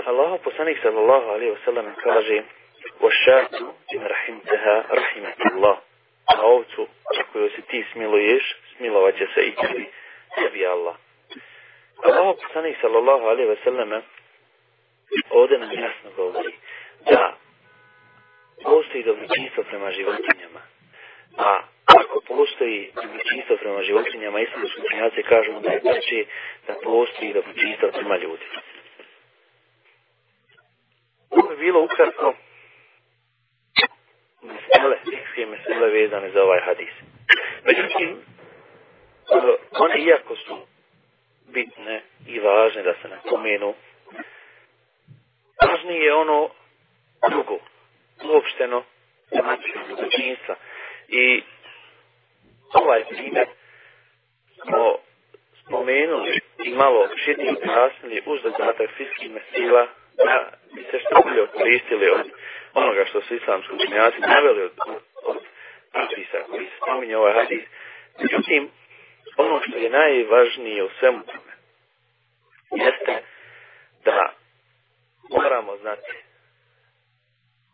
Allah 0.07 0.41
poslanik 0.45 0.79
sallallahu 0.83 1.29
alaihi 1.29 1.53
wa 1.53 1.65
sallam 1.65 1.95
kaže 2.05 2.43
وَشَاتُ 3.01 3.55
إِنْ 3.95 4.01
رَحِمْتَهَا 4.15 4.75
رَحِمَتِ 4.91 5.39
اللَّهُ 5.51 5.77
A 6.35 6.43
ovcu, 6.43 6.87
koju 7.33 7.51
si 7.51 7.63
ti 7.63 7.85
smiluješ, 7.93 8.57
smilovat 8.77 9.15
će 9.19 9.27
se 9.35 9.41
i 9.41 9.55
tebi, 9.55 9.87
tebi 10.35 10.67
Allah. 10.67 10.97
Allah 12.05 12.37
poslanik 12.43 12.77
sallallahu 12.81 13.25
alaihi 13.27 13.51
wa 13.51 14.03
prema 19.78 19.92
životinjama. 19.92 20.62
A 21.38 21.62
ako 21.86 22.22
postoji 22.28 22.92
dobročinstvo 22.96 23.58
prema 23.58 23.84
životinjama, 23.84 24.40
islamski 24.40 24.82
učenjaci 24.82 25.24
kažu 25.24 25.52
da 25.60 25.72
je 25.72 25.80
preče 25.80 26.26
da 26.68 26.74
postoji 26.84 27.34
dobročinstvo 27.34 27.90
prema 27.92 28.16
ljudima. 28.18 28.60
Ovo 31.30 31.52
je 31.52 31.58
bilo 31.58 31.84
ukratko 31.84 32.34
mesele, 34.42 34.98
fikske 35.10 35.46
mesele 35.46 35.88
vezane 35.90 36.30
za 36.32 36.44
ovaj 36.44 36.62
hadis. 36.66 36.94
Međutim, 37.66 38.18
one 39.80 39.98
iako 40.00 40.36
su 40.36 40.58
bitne 41.54 42.02
i 42.28 42.40
važne 42.40 42.84
da 42.84 42.94
se 43.02 43.08
napomenu, 43.08 43.74
važnije 45.62 46.06
je 46.06 46.14
ono 46.14 46.50
drugo, 47.30 47.60
uopšteno 48.24 48.84
tematike 49.30 49.80
domaćinstva. 49.90 50.56
I 51.08 51.44
ovaj 52.74 53.04
primjer 53.06 53.48
smo 54.62 54.98
spomenuli 55.66 56.40
i 56.64 56.70
malo 56.72 57.08
šitnije 57.26 57.52
objasnili 57.52 58.24
uz 58.26 58.42
dodatak 58.44 58.90
fiskih 58.98 59.32
mesela 59.32 59.88
da 60.18 60.52
bi 60.74 60.84
se 60.92 61.00
što 61.00 61.22
bolje 61.24 61.48
koristili 61.48 62.10
od 62.10 62.28
onoga 62.74 63.06
što 63.06 63.22
su 63.22 63.36
islamski 63.36 63.74
učenjaci 63.74 64.20
naveli 64.20 64.62
od, 64.62 64.72
od, 64.88 65.02
od 65.24 65.38
propisa 65.92 66.38
koji 66.50 66.66
se 66.66 66.72
spominje 66.78 67.18
ovaj 67.18 67.34
hadis. 67.34 67.64
Međutim, 68.22 68.70
ono 69.38 69.62
što 69.62 69.78
je 69.78 69.90
najvažnije 69.90 70.84
u 70.84 70.90
svemu 71.00 71.24
tome 71.26 71.54
jeste 72.88 73.24
da 74.06 74.34
moramo 75.30 75.78
znati 75.78 76.14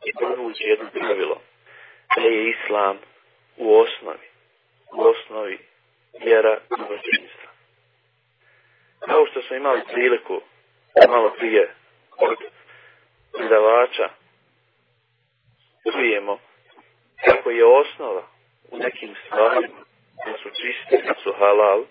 i 0.06 0.12
podvući 0.19 0.63
jedno 0.63 0.89
pravilo 0.93 1.41
da 2.15 2.21
je 2.21 2.49
islam 2.49 2.97
u 3.58 3.76
osnovi 3.80 4.28
u 4.93 5.02
osnovi 5.02 5.60
vjera 6.23 6.60
dobročinstva. 6.69 7.49
Kao 8.99 9.26
što 9.26 9.41
smo 9.41 9.56
imali 9.56 9.82
priliku 9.93 10.41
malo 11.10 11.30
prije 11.38 11.73
od 12.17 12.38
predavača 13.38 14.10
čujemo 15.91 16.39
kako 17.26 17.49
je 17.49 17.65
osnova 17.65 18.23
u 18.71 18.78
nekim 18.78 19.15
stvarima 19.26 19.82
da 20.26 20.34
su 20.38 20.49
čiste, 20.49 21.08
da 21.08 21.13
su 21.23 21.34
halal, 21.39 21.84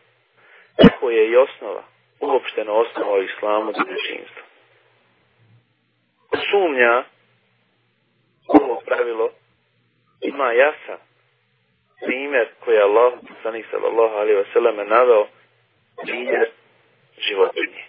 kako 0.77 1.11
je 1.11 1.31
i 1.31 1.37
osnova, 1.37 1.83
uopšteno 2.23 2.73
osnova 2.73 3.19
u 3.19 3.23
islamu 3.23 3.73
dobročinstva. 3.73 4.43
Sumnja 6.51 7.05
ovo 8.49 8.81
pravilo 8.87 9.31
ima 10.21 10.53
jasan 10.53 10.99
primjer 12.05 12.49
koji 12.61 12.75
je 12.75 12.83
Allah 12.83 13.13
sanih 13.43 13.67
sallallahu 13.71 14.15
alaihi 14.15 14.39
wa 14.39 14.53
sallam 14.53 14.77
naveo 14.89 15.27
primjer 16.03 16.51
životinje. 17.29 17.85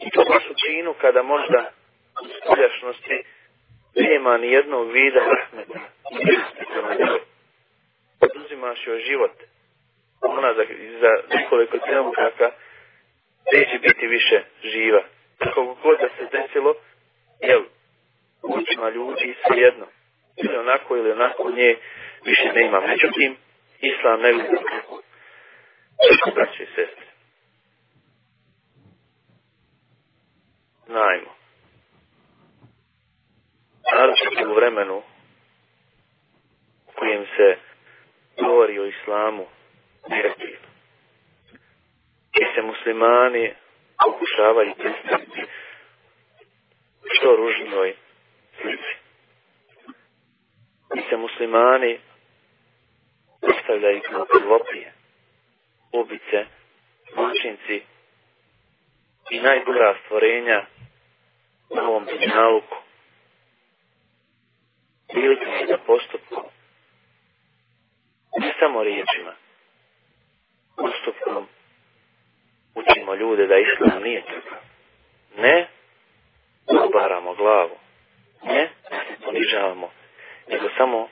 I 0.00 0.10
to 0.10 0.24
baš 0.24 0.44
u 0.50 0.54
činu 0.66 0.94
kada 1.00 1.22
možda 1.22 1.70
u 2.24 2.26
spoljašnosti 2.38 3.24
nema 3.94 4.38
ni 4.38 4.48
jednog 4.48 4.92
vida 4.92 5.20
rahmeta. 5.20 5.80
Oduzimaš 8.20 8.86
joj 8.86 9.00
život. 9.00 9.32
Ona 10.38 10.54
za, 10.54 10.64
za 11.00 11.36
nekoliko 11.36 11.78
trenutaka 11.78 12.50
neće 13.52 13.78
biti 13.78 14.06
više 14.06 14.42
živa. 14.62 15.02
Kako 15.38 15.76
god 15.82 15.98
da 16.00 16.08
se 16.08 16.36
desilo, 16.36 16.74
jel, 17.40 17.62
očima 18.42 18.90
ljudi 18.90 19.34
svejedno. 19.46 19.86
Ili 20.36 20.56
onako 20.56 20.96
ili 20.96 21.10
onako 21.12 21.50
nje 21.50 21.76
više 22.24 22.52
ne 22.54 22.66
ima. 22.66 22.80
Međutim, 22.80 23.36
Islam 23.80 24.20
ne 24.20 24.32
gleda. 24.32 24.62
Kako 26.08 26.30
braće 26.34 26.62
i 26.62 26.66
sestre. 26.66 27.06
Znajmo. 30.86 31.34
Naravno 33.92 34.52
u 34.52 34.54
vremenu 34.54 35.02
u 36.88 36.92
kojem 36.94 37.26
se 37.36 37.56
govori 38.42 38.78
o 38.78 38.86
islamu 38.86 39.46
negativno. 40.08 40.68
I 42.40 42.44
se 42.54 42.62
muslimani 42.62 43.54
pokušavaju 44.04 44.74
predstaviti 44.78 45.42
što 47.12 47.36
ružnoj 47.36 47.94
slici. 48.60 48.94
I 50.96 51.00
se 51.10 51.16
muslimani 51.16 52.00
postavljaju 53.40 54.00
kao 54.10 54.24
krvopije, 54.24 54.92
ubice, 55.92 56.46
zločinci 57.12 57.82
i 59.30 59.40
najgora 59.40 59.96
stvorenja 60.04 60.66
u 61.68 61.78
ovom 61.78 62.04
dunjaluku. 62.04 62.76
Prilikom 65.08 65.52
je 65.52 65.66
da 65.66 65.78
postupku 65.86 66.42
ne 68.38 68.54
samo 68.58 68.82
riječima. 68.82 69.47
Postupkom 70.78 71.46
učimo 72.74 73.14
ljude 73.14 73.46
da 73.46 73.54
islam 73.58 74.02
nije 74.02 74.22
takav. 74.22 74.58
Ne 75.36 75.66
obaramo 76.86 77.34
glavu. 77.34 77.76
Ne 78.44 78.68
ponižavamo. 79.24 79.90
Nego 80.48 80.68
samo 80.76 81.08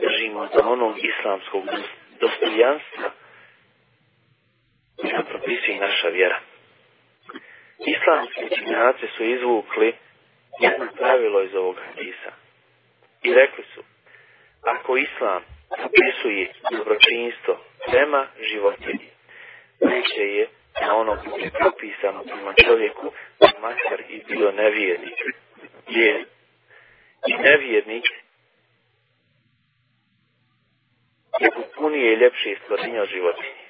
držimo 0.00 0.46
do 0.46 0.72
onog 0.72 0.94
islamskog 0.98 1.64
dostojanstva 2.20 3.10
koja 4.96 5.22
propisuje 5.22 5.80
naša 5.80 6.08
vjera. 6.08 6.40
Islamski 7.86 8.44
učinjaci 8.44 9.06
su 9.16 9.24
izvukli 9.24 9.94
jedno 10.60 10.86
pravilo 10.96 11.42
iz 11.42 11.54
ovog 11.54 11.76
hadisa. 11.86 12.32
I 13.22 13.34
rekli 13.34 13.64
su, 13.74 13.82
ako 14.62 14.96
Islam 14.96 15.42
propisuje 15.76 16.52
dobročinstvo 16.70 17.69
prema 17.86 18.26
životinji, 18.50 19.10
neće 19.80 20.22
je 20.22 20.48
na 20.82 20.96
ono 20.96 21.16
koji 21.30 21.42
je 21.42 21.50
propisano 21.50 22.22
prema 22.22 22.52
čovjeku, 22.66 23.12
makar 23.60 24.00
i 24.08 24.22
bio 24.28 24.52
nevjernik. 24.52 25.18
Je 25.88 26.24
i 27.26 27.32
nevjernik 27.42 28.04
je 31.40 31.50
potpunije 31.50 32.12
i 32.12 32.16
ljepše 32.16 32.56
stvorenje 32.64 33.00
od 33.00 33.08
životinje. 33.08 33.60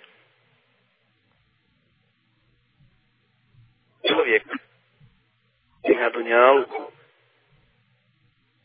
Čovjek 4.08 4.42
je 5.82 5.96
na 5.96 6.10
dunjalku 6.10 6.82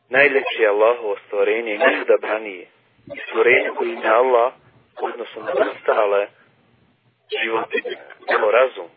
najljepše 0.10 0.66
Allahovo 0.70 1.16
stvorenje 1.28 1.74
i 1.74 1.78
najodabranije. 1.78 2.68
Stvorenje 3.28 3.70
koji 3.78 3.90
je 3.90 4.10
Allah 4.10 4.54
odnosno 5.02 5.42
na 5.44 5.52
ostale 5.72 6.28
životinje, 7.42 7.98
kao 8.28 8.52
razum, 8.52 8.90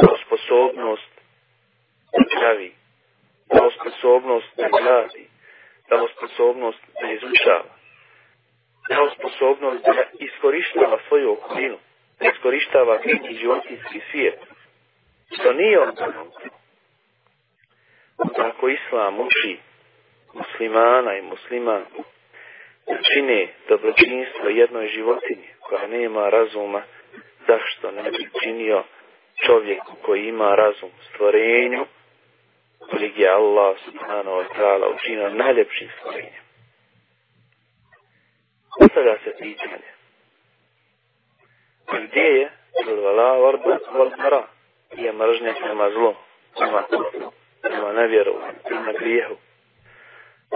kao 0.00 0.16
sposobnost 0.26 1.10
da 2.12 2.38
pravi, 2.38 2.72
kao 3.48 3.70
sposobnost 3.70 4.46
da 4.56 4.68
gradi, 4.78 5.28
kao 5.88 6.08
sposobnost 6.08 6.82
da 7.00 7.12
izučava, 7.12 7.74
kao 8.88 9.10
sposobnost 9.10 9.84
da 9.84 10.24
iskorištava 10.26 10.98
svoju 11.08 11.32
okolinu, 11.32 11.78
da 12.20 12.28
iskorištava 12.28 12.98
biti 12.98 13.34
životinski 13.34 14.00
svijet, 14.10 14.38
što 15.34 15.52
nije 15.52 15.80
on 15.80 15.92
Ako 18.36 18.68
Islam 18.68 19.20
uči 19.20 19.58
muslimana 20.34 21.16
i 21.16 21.22
muslimanku 21.22 22.04
čine 23.12 23.48
dobročinstvo 23.68 24.48
jednoj 24.48 24.88
životinji 24.88 25.48
koja 25.60 25.86
nema 25.86 26.28
razuma, 26.28 26.82
zašto 27.46 27.90
ne 27.90 28.10
bi 28.10 28.28
činio 28.42 28.84
čovjeku 29.46 29.92
koji 30.02 30.26
ima 30.26 30.54
razum 30.54 30.90
stvorenju, 31.08 31.86
kojeg 32.90 33.18
je 33.18 33.30
Allah 33.30 33.76
subhanahu 33.84 34.36
wa 34.36 34.44
ta'ala 34.56 34.94
učinio 34.94 35.30
najljepšim 35.30 35.88
stvorenjem. 35.98 36.42
Postavlja 38.78 39.18
se 39.24 39.34
pitanje. 39.38 39.90
Gdje 41.92 42.20
je 42.20 42.50
Zulvala 42.84 43.36
Varbara? 43.92 44.46
Je 44.96 45.12
mržnja 45.12 45.54
prema 45.62 45.90
zlu, 45.90 46.14
prema 46.58 46.82
prema 47.62 47.92
nevjeru, 47.92 48.34
prema 48.64 48.92
grijehu. 48.92 49.34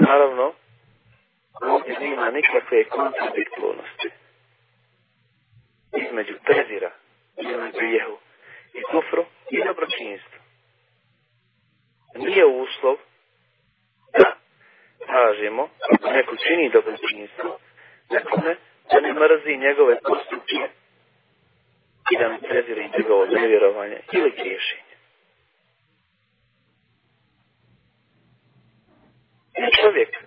Naravno, 0.00 0.52
ovdje 1.62 1.98
nema 2.00 2.30
nikakve 2.30 2.84
kontradiktornosti 2.84 4.10
između 5.96 6.34
prezira, 6.44 6.90
između 7.36 7.78
grijehu 7.78 8.18
i 8.74 8.82
kufru 8.90 9.24
i 9.50 9.64
dobročinstvo. 9.64 10.38
Nije 12.14 12.44
uslov 12.46 12.96
da 14.18 14.36
kažemo, 15.06 15.68
ako 15.92 16.10
neko 16.10 16.36
čini 16.36 16.70
dobročinstvo, 16.70 17.58
nekome 18.10 18.56
da 18.90 19.00
ne 19.00 19.12
mrzi 19.12 19.56
njegove 19.56 19.94
postupke 20.08 20.62
i 22.10 22.18
da 22.18 22.28
ne 22.28 22.38
prezira 22.38 22.82
njegovo 22.98 23.26
nevjerovanje 23.26 24.00
ili 24.12 24.30
griješenje. 24.30 24.94
I 29.56 29.76
čovjek 29.80 30.23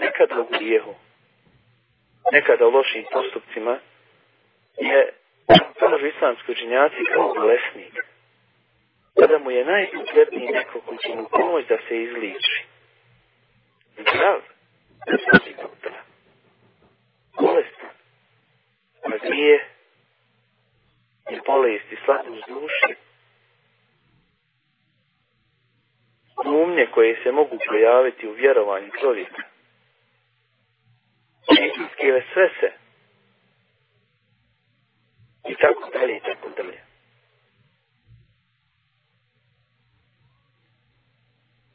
nekada 0.00 0.40
u 0.40 0.46
grijehu, 0.58 0.94
nekada 2.32 2.66
u 2.66 2.70
lošim 2.70 3.04
postupcima 3.12 3.78
je 4.80 5.12
kažu 6.00 6.06
islamski 6.06 6.52
učinjaci 6.52 7.04
kao 7.14 7.34
bolesnik. 7.34 7.94
Tada 9.14 9.38
mu 9.38 9.50
je 9.50 9.64
najpotrebniji 9.64 10.48
neko 10.52 10.80
ko 10.80 10.96
će 10.96 11.08
mu 11.14 11.28
pomoći 11.30 11.68
da 11.68 11.76
se 11.88 12.02
izliči. 12.02 12.64
Zdrav, 13.98 14.40
ne 15.06 15.16
znači 15.24 15.54
doktora. 15.62 16.02
Bolestan. 17.40 17.90
A 19.04 19.28
grije 19.28 19.68
i 21.30 21.38
bolest 21.46 21.92
i. 21.92 21.96
Umnje 26.46 26.86
koje 26.94 27.22
se 27.22 27.32
mogu 27.32 27.58
pojaviti 27.68 28.28
u 28.28 28.32
vjerovanju 28.32 28.90
čovjeka. 29.00 29.42
Čistinske 31.48 32.12
vesvese 32.12 32.72
i 35.48 35.54
tako 35.54 35.90
dalje 35.92 36.16
i 36.16 36.20
tako 36.20 36.48
dalje. 36.56 36.80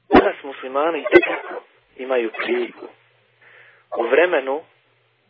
Danas 0.10 0.44
muslimani 0.44 1.04
tako 1.04 1.64
imaju 1.98 2.32
priliku 2.32 2.88
u 3.98 4.08
vremenu 4.08 4.62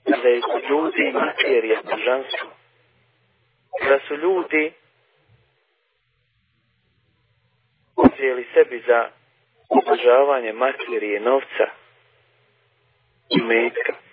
kada 0.04 0.28
je 0.28 0.42
ljudi 0.70 1.12
materija 1.14 1.82
božanstvo. 1.84 2.50
Kada 3.82 4.00
su 4.08 4.16
ljudi 4.16 4.74
uzeli 7.96 8.48
sebi 8.54 8.84
za 8.88 9.10
obožavanje 9.70 10.54
materije 10.54 11.20
novca 11.20 11.66
i 13.30 13.42
metka. 13.42 14.05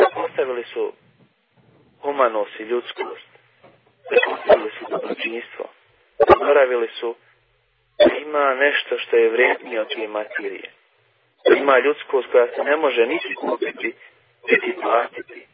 Zapostavili 0.00 0.64
su 0.64 0.92
humanost 2.00 2.60
i 2.60 2.62
ljudskost. 2.62 3.28
Zapostavili 4.10 4.70
su 4.78 4.84
dobročinstvo. 4.90 5.64
Zaboravili 6.28 6.88
su 7.00 7.14
da 7.98 8.14
ima 8.26 8.54
nešto 8.54 8.98
što 8.98 9.16
je 9.16 9.30
vrijednije 9.30 9.80
od 9.80 9.88
tije 9.88 10.08
materije. 10.08 10.70
Da 11.48 11.56
ima 11.56 11.78
ljudskost 11.78 12.28
koja 12.32 12.46
se 12.46 12.64
ne 12.64 12.76
može 12.76 13.06
niti 13.06 13.34
kupiti, 13.34 13.94
niti 14.50 14.80
platiti. 14.82 15.46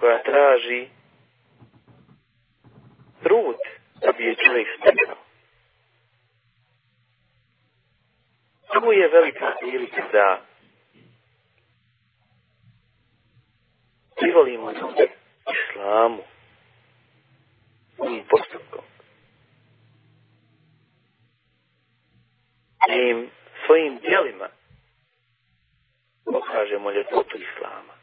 Koja 0.00 0.22
traži 0.22 0.88
trud 3.22 3.56
da 4.00 4.12
bi 4.12 4.24
je 4.24 4.34
čovjek 4.34 4.68
stekao. 4.78 5.16
Tu 8.72 8.92
je 8.92 9.08
velika 9.08 9.52
prilika 9.60 10.02
da 10.12 10.45
privolimo 14.16 14.70
ljude 14.70 15.08
islamu 15.56 16.22
i 18.10 18.22
postupkom. 18.28 18.84
Da 22.88 22.94
im 22.94 23.30
svojim 23.66 23.98
dijelima 23.98 24.48
pokažemo 26.24 26.90
ljepotu 26.90 27.36
islama. 27.36 27.94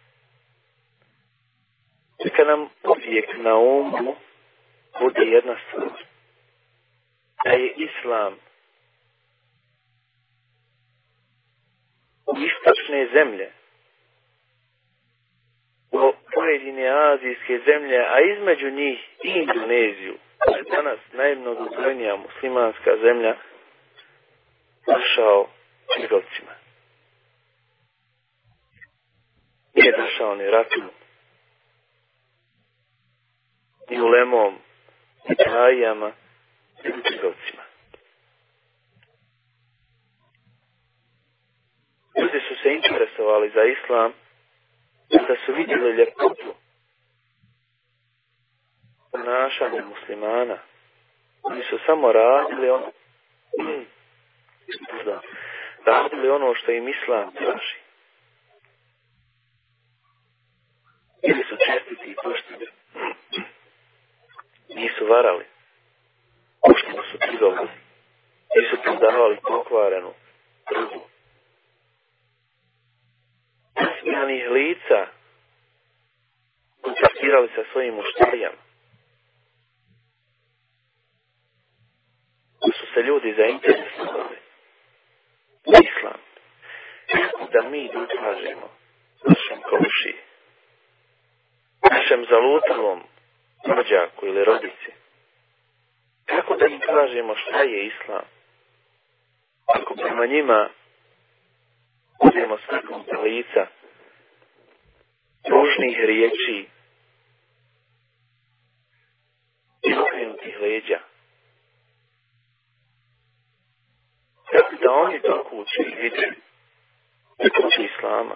Neka 2.23 2.43
nam 2.43 2.69
uvijek 2.84 3.30
na 3.38 3.56
umu 3.56 4.15
bude 4.99 5.21
jedna 5.21 5.56
stvar. 5.67 6.04
Da 7.43 7.52
je 7.52 7.73
islam 7.78 8.36
istočne 12.28 13.08
zemlje 13.13 13.52
pojedine 16.34 16.89
azijske 16.89 17.60
zemlje, 17.65 17.97
a 17.97 18.15
između 18.34 18.69
njih 18.71 18.99
i 19.23 19.29
Indoneziju, 19.29 20.15
danas 20.71 20.99
najmnogobrojnija 21.13 22.15
muslimanska 22.15 22.91
zemlja, 23.01 23.36
došao 24.88 25.47
trgovcima. 25.97 26.51
Nije 29.73 29.91
došao 29.97 30.36
ni 30.36 30.45
ratom, 30.45 30.89
ni 33.89 34.01
ulemom, 34.01 34.53
ni 35.29 35.36
trajama, 35.36 36.12
ni 36.84 37.03
trgovcima. 37.03 37.63
Ljudi 42.19 42.39
su 42.47 42.56
se 42.63 42.73
interesovali 42.73 43.49
za 43.49 43.63
islam 43.63 44.23
da 45.17 45.36
su 45.45 45.54
vidjeli 45.54 45.97
ljepotu 45.97 46.54
ponašanja 49.12 49.84
muslimana. 49.86 50.58
Oni 51.43 51.63
su 51.69 51.78
samo 51.86 52.12
radili 52.12 52.69
ono, 52.69 52.91
radili 55.86 56.30
ono 56.30 56.56
što 56.56 56.71
im 56.71 56.88
islam 56.89 57.32
traži. 57.32 57.78
Ili 61.23 61.43
su 61.49 61.56
čestiti 61.65 62.12
i 62.12 62.15
pošteni. 62.23 62.65
Nisu 64.69 65.06
varali. 65.06 65.45
Pošteno 66.62 67.04
su 67.12 67.17
trgovali. 67.17 67.69
Nisu 68.56 68.84
prodavali 68.84 69.38
pokvarenu 69.47 70.13
drugu. 70.69 71.12
Nasmijanih 74.04 74.50
lica 74.50 75.08
kontaktirali 76.82 77.50
sa 77.56 77.63
svojim 77.72 77.96
muštarijama. 77.96 78.58
su 82.80 82.86
se 82.94 83.02
ljudi 83.02 83.34
zainteresovali 83.38 84.38
islam. 85.66 86.20
Da 87.52 87.70
mi 87.70 87.89
dokažemo 87.94 88.70
našem 89.24 89.62
komšiji, 89.70 90.20
našem 91.92 92.26
zalutalom 92.30 93.04
rođaku 93.66 94.26
ili 94.26 94.46
rodici, 94.46 94.92
kako 96.26 96.56
da 96.56 96.66
im 96.66 96.80
kažemo 96.80 97.36
šta 97.36 97.62
je 97.62 97.86
islam, 97.86 98.26
ako 99.66 99.96
prema 99.96 100.26
njima 100.26 100.70
budemo 102.24 102.58
svakom 102.58 103.04
lica 103.24 103.68
ružnih 105.49 105.97
riječi 106.06 106.65
i 109.84 109.93
okrenutih 109.93 110.58
leđa. 110.62 110.99
Tako 114.51 114.75
da 114.75 114.91
oni 114.91 115.21
to 115.21 115.43
kući 115.49 115.82
i 115.82 116.01
vidi 116.01 116.32
i 117.39 117.49
kući 117.49 117.89
islama. 117.95 118.36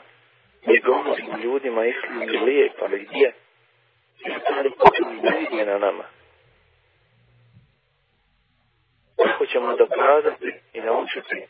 Mi 0.66 0.80
govorimo 0.80 1.38
ljudima 1.38 1.86
islam 1.86 2.22
je 2.22 2.42
lijep, 2.42 2.74
ali 2.82 3.06
gdje? 3.06 3.34
Ali 4.58 4.72
kući 4.72 5.04
ne 5.24 5.38
vidje 5.40 5.66
na 5.66 5.78
nama. 5.78 6.04
Kako 9.26 9.46
ćemo 9.46 9.76
dokazati 9.76 10.54
i 10.74 10.82
naučiti 10.82 11.48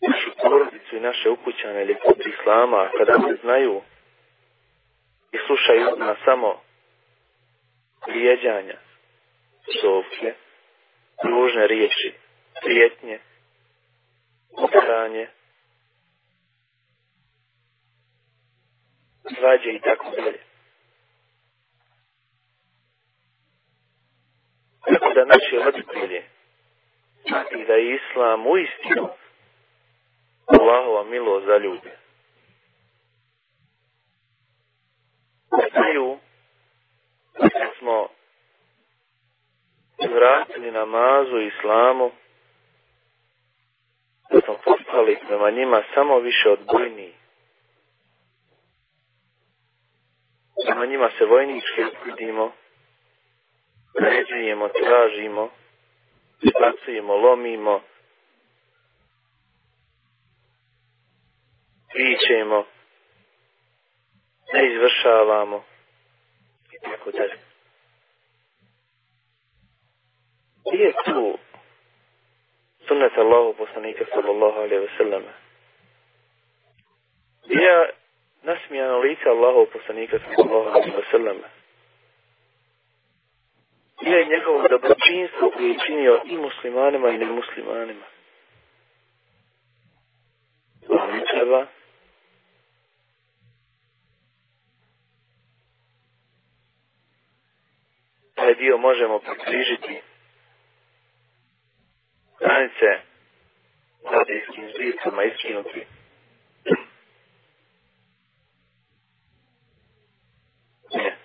našu 0.00 0.30
porodicu 0.42 0.96
i 0.96 1.00
naše 1.00 1.30
ukućane 1.30 1.84
ljepotu 1.84 2.28
islama, 2.28 2.90
kada 2.98 3.18
ne 3.18 3.34
znaju 3.34 3.80
i 5.32 5.38
slušaju 5.46 5.96
na 5.96 6.16
samo 6.24 6.60
prijeđanja, 8.06 8.78
psovke, 9.66 10.34
ružne 11.24 11.66
riječi, 11.66 12.14
prijetnje, 12.62 13.20
udaranje, 14.50 15.28
svađe 19.38 19.70
i 19.70 19.80
tako 19.80 20.10
dalje. 20.10 20.38
Tako 24.84 25.14
da 25.14 25.24
naši 25.24 25.56
roditelji 25.64 26.22
znati 27.28 27.64
da 27.66 27.72
je 27.72 27.94
Islam 27.94 28.46
u 28.46 28.56
istinu 28.56 29.08
Allahova 30.46 31.04
milost 31.04 31.46
za 31.46 31.56
Znaju 35.50 36.18
da 37.38 37.48
smo 37.78 38.08
vratili 40.14 40.70
namazu 40.70 41.38
islamu 41.38 42.10
da 44.30 44.40
smo 44.40 44.54
postali 44.64 45.18
prema 45.28 45.50
njima 45.50 45.82
samo 45.94 46.18
više 46.18 46.48
odbojniji. 46.48 47.14
Prema 50.66 50.86
njima 50.86 51.10
se 51.18 51.24
vojnički 51.24 51.82
vidimo, 52.04 52.52
ređujemo, 54.00 54.68
tražimo, 54.68 55.50
spacujemo, 56.48 57.16
lomimo, 57.16 57.80
vićemo, 61.94 62.64
ne 64.52 64.72
izvršavamo 64.72 65.64
i 66.72 66.90
tako 66.90 67.10
dalje. 67.10 67.36
Nije 70.72 70.92
tu 71.04 71.38
sunnet 72.88 73.18
Allahu 73.18 73.54
poslanika 73.58 74.04
sallallahu 74.14 74.58
alaihi 74.58 74.86
wa 74.86 74.96
sallam. 74.96 75.22
Nije 77.46 77.90
nasmijano 78.42 78.98
lice 78.98 79.28
Allahu 79.28 79.66
poslanika 79.72 80.18
sallallahu 80.18 80.68
alaihi 80.68 80.96
wa 80.96 81.10
sallam. 81.10 81.36
Nije 84.02 84.24
njegovo 84.24 84.68
dobročinstvo 84.68 85.50
koje 85.50 85.68
je 85.68 85.78
činio 85.86 86.22
i 86.24 86.36
muslimanima 86.36 87.08
i 87.08 87.18
nemuslimanima. 87.18 88.04
Ali 90.88 91.24
treba 91.32 91.66
taj 98.38 98.54
dio 98.54 98.78
možemo 98.78 99.18
prekrižiti 99.18 100.02
granice 102.40 102.90
radijskim 104.12 104.70
zbirkama 104.74 105.22
iskinuti. 105.24 105.86
Ne. 110.94 111.16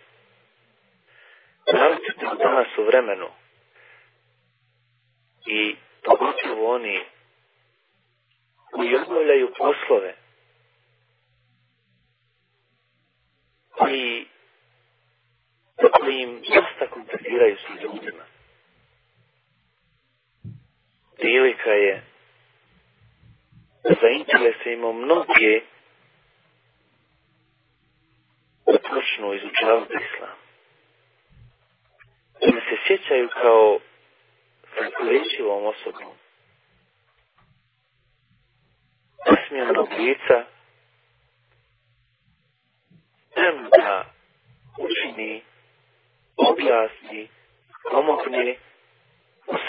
Naročito 1.73 2.36
danas 2.36 2.67
u 2.78 2.84
vremenu 2.84 3.28
i 5.45 5.76
pogotovo 6.04 6.76
oni 6.76 7.06
koji 8.71 8.95
obavljaju 8.95 9.54
poslove 9.58 10.15
koji 13.69 14.26
koji 16.04 16.22
im 16.22 16.42
dosta 16.42 16.88
kontaktiraju 16.94 17.58
s 17.58 17.84
ljudima 17.84 18.24
prilika 21.24 21.70
je 21.70 22.04
zainteresujemo 24.02 24.94
mnoge 24.94 25.62
da 28.66 28.80
počnu 28.89 29.34
izučavati 29.34 29.94
islam. 29.94 30.38
Da 32.42 32.60
se 32.60 32.76
sjećaju 32.88 33.30
kao 33.42 33.80
lečivom 35.04 35.66
osobom. 35.66 36.13
Nasmijenog 39.30 39.88
lica 40.00 40.46
tem 43.36 43.70
da 43.78 44.06
učini, 44.78 45.44
objasni, 46.38 47.28
pomogne, 47.91 48.56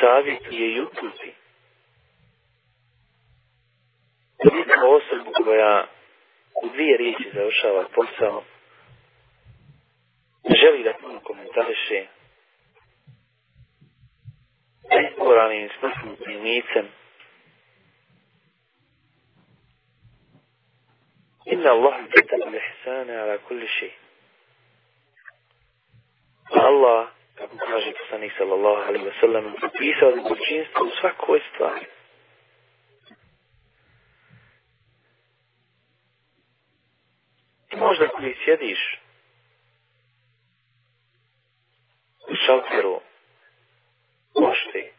savjetuje 0.01 0.75
i 0.75 0.81
uputi. 0.81 1.35
Neka 4.45 4.87
osoba 4.87 5.31
koja 5.45 5.87
u 6.63 6.69
dvije 6.69 6.97
riječi 6.97 7.31
završava 7.35 7.85
posao, 7.95 8.43
želi 10.61 10.85
da 10.85 10.93
puno 11.01 11.21
komentariše, 11.21 12.07
izboranim 15.11 15.69
smrtnim 15.79 16.43
licem, 16.43 16.89
Inna 21.47 21.71
Allah 21.71 21.95
kitabu 22.09 22.51
lihsana 22.51 23.23
ala 23.23 23.39
kulli. 23.39 23.69
Allah, 26.53 27.09
kako 27.35 27.57
kaže 27.57 27.93
poslanik 27.93 28.33
sallallahu 28.39 28.83
alaihi 28.89 29.07
wa 29.07 29.21
sallam, 29.21 29.55
pisao 29.79 30.11
dobročinstvo 30.11 30.83
u 30.87 30.91
svakoj 31.01 31.41
stvari. 31.55 31.87
Ti 37.69 37.77
možda 37.77 38.09
koji 38.09 38.35
sjediš 38.45 39.01
u 42.29 42.35
šalteru 42.47 43.01
pošte 44.35 44.93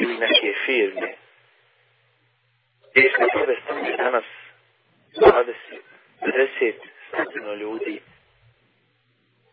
ili 0.00 0.14
neke 0.18 0.54
firme 0.66 1.14
ispred 2.94 3.28
tebe 3.32 3.60
stane 3.64 3.96
danas 3.96 4.24
20, 5.16 5.54
50 6.20 6.74
stotino 7.08 7.54
ljudi, 7.54 8.00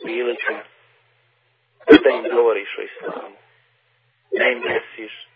prilika 0.04 0.64
da 2.04 2.10
im 2.10 2.36
govoriš 2.36 2.78
o 2.78 2.82
islamu, 2.82 3.36
da 4.38 4.44
im 4.46 4.62
desiš, 4.62 5.28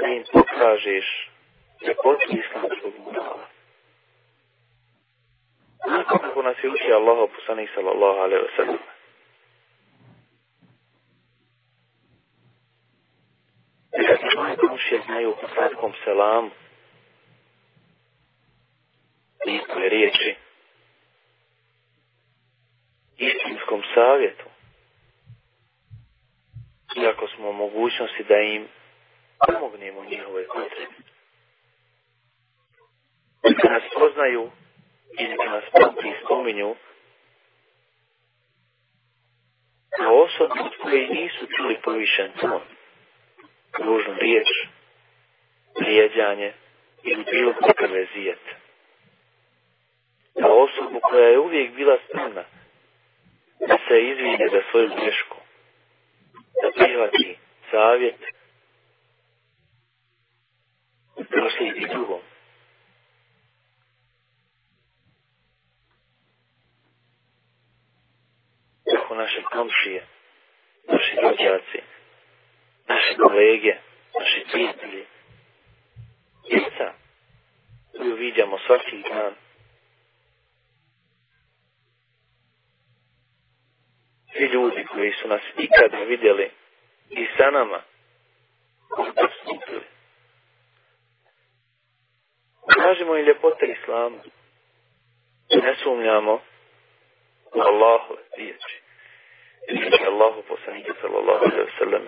da 0.00 0.06
im 0.06 0.24
pokažeš 0.32 1.30
ljepotu 1.86 2.26
islamskog 2.42 2.92
morala. 3.04 3.48
Nakon 5.86 6.18
kako 6.18 6.42
nas 6.42 6.56
je 6.62 6.70
učio 6.70 6.96
Allah, 6.96 7.30
sallallahu 7.74 8.18
alaihi 8.18 8.44
wa 8.44 8.56
sallam, 8.56 8.78
tvoje 14.32 14.56
komšije 14.56 15.00
znaju 15.06 15.30
o 15.30 15.46
kratkom 15.54 15.92
selamu, 16.04 16.50
lijepe 19.46 19.88
riječi, 19.88 20.36
istinskom 23.18 23.82
savjetu, 23.98 24.44
iako 27.02 27.28
smo 27.28 27.50
u 27.50 27.52
mogućnosti 27.52 28.24
da 28.28 28.36
im 28.36 28.68
pomognemo 29.46 30.04
njihove 30.04 30.46
potrebe. 30.46 30.94
Kad 33.62 33.72
nas 33.72 33.82
poznaju 33.94 34.50
ili 35.18 35.36
kad 35.36 35.52
nas 35.52 35.64
pamti 35.72 36.12
spominju, 36.24 36.74
kao 39.96 40.22
osobu 40.22 40.54
od 40.84 40.92
nisu 41.10 41.46
čuli 41.56 41.80
povišen 41.84 42.32
ton, 42.40 42.60
ružnu 43.78 44.14
riječ, 44.20 44.48
vrijeđanje 45.80 46.52
ili 47.02 47.24
bilo 47.30 47.52
kakve 47.52 48.06
zijet. 48.14 48.44
Kao 50.40 50.62
osobu 50.62 51.00
koja 51.02 51.28
je 51.28 51.38
uvijek 51.38 51.74
bila 51.74 51.98
spremna 52.08 52.57
da 53.60 53.78
se 53.88 54.02
izvine 54.02 54.48
za 54.52 54.62
svoju 54.70 54.88
grešku, 54.88 55.36
da 56.62 56.70
prihvati 56.76 57.38
savjet, 57.70 58.20
proslijedi 61.30 61.86
drugom. 61.92 62.20
Kako 68.94 69.14
naše 69.14 69.42
komšije, 69.42 70.06
naši 70.88 71.16
rođaci, 71.22 71.80
naše 72.88 73.14
kolege, 73.16 73.74
naši 74.18 74.44
prijatelji, 74.52 75.04
djeca 76.48 76.92
koju 77.96 78.14
vidimo 78.14 78.58
svaki 78.66 79.02
dan. 79.02 79.47
Svi 84.38 84.46
ljudi 84.46 84.84
koji 84.84 85.12
su 85.12 85.28
nas 85.28 85.40
ikada 85.56 85.98
vidjeli 85.98 86.50
i 87.10 87.26
sa 87.36 87.50
nama 87.50 87.82
postupili. 88.96 89.84
Kažemo 92.74 93.16
im 93.16 93.26
ljepote 93.26 93.66
islamu. 93.66 94.18
Ne 95.50 95.74
sumnjamo 95.82 96.34
u 97.54 97.60
Allahu 97.60 98.16
riječi. 98.36 98.80
Riječi 99.68 100.04
Allahu 100.06 100.42
poslanike 100.48 100.92
sallallahu 101.00 101.44
alaihi 101.44 101.72
sallam. 101.78 102.02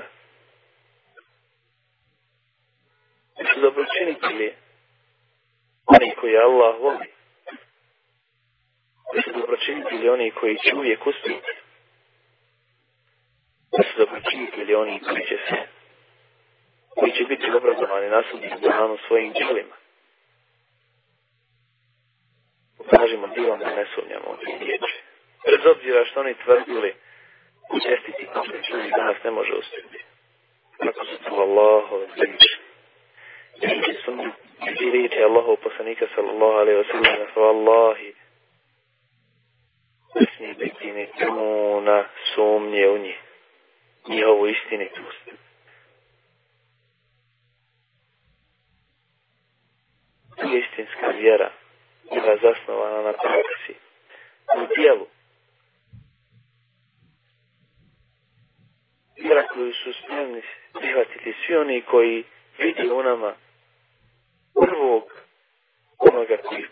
su 3.55 3.61
dobročinitelji 3.61 4.53
oni 5.87 6.15
koji 6.21 6.37
Allah 6.37 6.81
voli. 6.81 7.07
Su 9.25 9.41
dobročinitelji 9.41 10.09
oni 10.09 10.31
koji 10.31 10.59
će 10.59 10.75
uvijek 10.77 11.07
uspjeti. 11.07 11.70
Su 13.71 13.99
dobročinitelji 13.99 14.75
oni 14.75 15.01
koji 15.01 15.27
će 15.27 15.37
se 15.49 15.57
koji 16.97 17.13
će 17.13 17.25
biti 17.25 17.51
obrazovani 17.51 18.09
na 18.09 18.23
sudnjem 18.31 18.61
danu 18.61 18.97
svojim 19.07 19.33
djelima. 19.33 19.77
Pokažimo 22.79 23.27
dilom 23.27 23.59
da 23.59 23.77
ne 23.77 23.87
sumnjamo 23.95 24.27
u 24.31 24.37
riječi. 24.61 24.95
Bez 25.47 25.67
obzira 25.67 26.05
što 26.05 26.21
oni 26.21 26.35
tvrdili 26.35 26.95
čestiti 27.87 28.29
čuli 28.69 28.91
danas 28.97 29.17
ne 29.25 29.31
može 29.31 29.53
uspjeti. 29.55 30.05
Kako 30.79 31.05
su 31.05 31.25
to 31.25 31.35
Allahove 31.35 32.07
riječi 32.17 32.59
i 34.81 34.91
riječi 34.91 35.23
Allahu 35.23 35.57
poslanika 35.63 36.07
sallallahu 36.15 36.59
alaihi 36.59 36.81
wa 36.81 36.91
sallam 36.93 37.27
fa 37.35 37.41
Allahi 37.41 38.15
ne 40.15 40.27
smije 40.37 40.55
biti 40.55 40.93
ni 40.93 41.09
truna 41.19 42.05
sumnje 42.35 42.89
u 42.89 42.99
njih 42.99 43.30
njihovu 44.09 44.47
istinitost 44.49 45.31
istinska 50.49 51.07
vjera 51.21 51.51
bila 52.11 52.37
zasnovana 52.43 53.03
na 53.03 53.13
praksi 53.13 53.75
u 54.57 54.75
dijelu 54.77 55.07
vjera 59.17 59.47
koju 59.47 59.73
su 59.75 59.93
spremni 59.93 60.43
prihvatiti 60.73 61.35
svi 61.47 61.57
oni 61.57 61.83
koji 61.83 62.25
vidi 62.59 62.91
u 62.91 63.03
nama 63.03 63.35
prvog 64.55 65.03
onoga 65.99 66.37
koji 66.37 66.67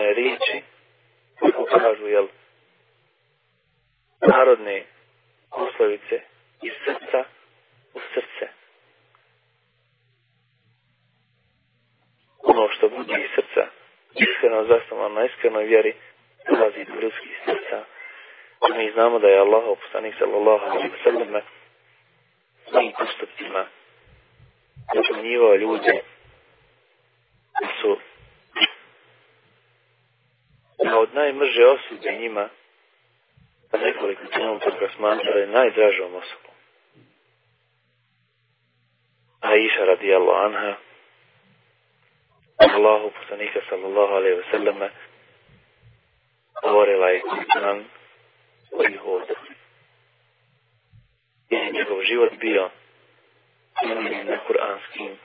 Istine 0.00 0.14
riječi, 0.14 0.62
kako 1.38 1.64
kažu, 1.64 2.06
jel, 2.06 2.26
narodne 4.28 4.84
poslovice 5.50 6.20
iz 6.62 6.72
srca 6.84 7.24
u 7.94 8.00
srce. 8.14 8.52
Ono 12.42 12.68
što 12.68 12.88
bude 12.88 13.14
iz 13.24 13.30
srca, 13.34 13.70
iskreno 14.14 14.64
zasnovano 14.64 15.14
na 15.14 15.24
iskrenoj 15.24 15.64
vjeri, 15.64 15.94
dolazi 16.50 16.84
do 16.84 17.00
ljudskih 17.00 17.40
srca, 17.44 17.84
mi 18.76 18.92
znamo 18.92 19.18
da 19.18 19.28
je 19.28 19.40
Allah 19.40 19.64
opostanik 19.66 20.14
sallallahu 20.18 20.64
alaihi 20.64 20.88
wa 20.88 21.02
sallam 21.04 21.42
svojim 22.70 22.92
postupcima 22.98 23.66
napunjivao 24.94 25.56
ljude 25.56 26.02
su 27.80 28.09
da 30.84 30.98
od 30.98 31.14
najmrže 31.14 31.66
osude 31.66 32.12
njima 32.20 32.48
pa 33.70 33.78
nekoliko 33.78 34.22
trenutaka 34.26 34.88
smatrali 34.96 35.46
najdražom 35.46 36.14
osobom. 36.14 36.54
Aisha 39.40 39.84
radijallahu 39.84 40.44
anha 40.44 40.74
Allahu 42.56 43.10
poslanika 43.10 43.60
sallallahu 43.68 44.12
alaihi 44.12 44.36
wa 44.36 44.50
sallam 44.50 44.90
govorila 46.62 47.08
je 47.08 47.22
nam 47.62 47.84
koji 48.70 48.96
hoda. 48.96 49.34
Jer 51.50 51.62
je 51.62 51.72
njegov 51.72 52.02
život 52.02 52.32
bio 52.40 52.70
na 54.24 54.38
kuranskim 54.46 55.18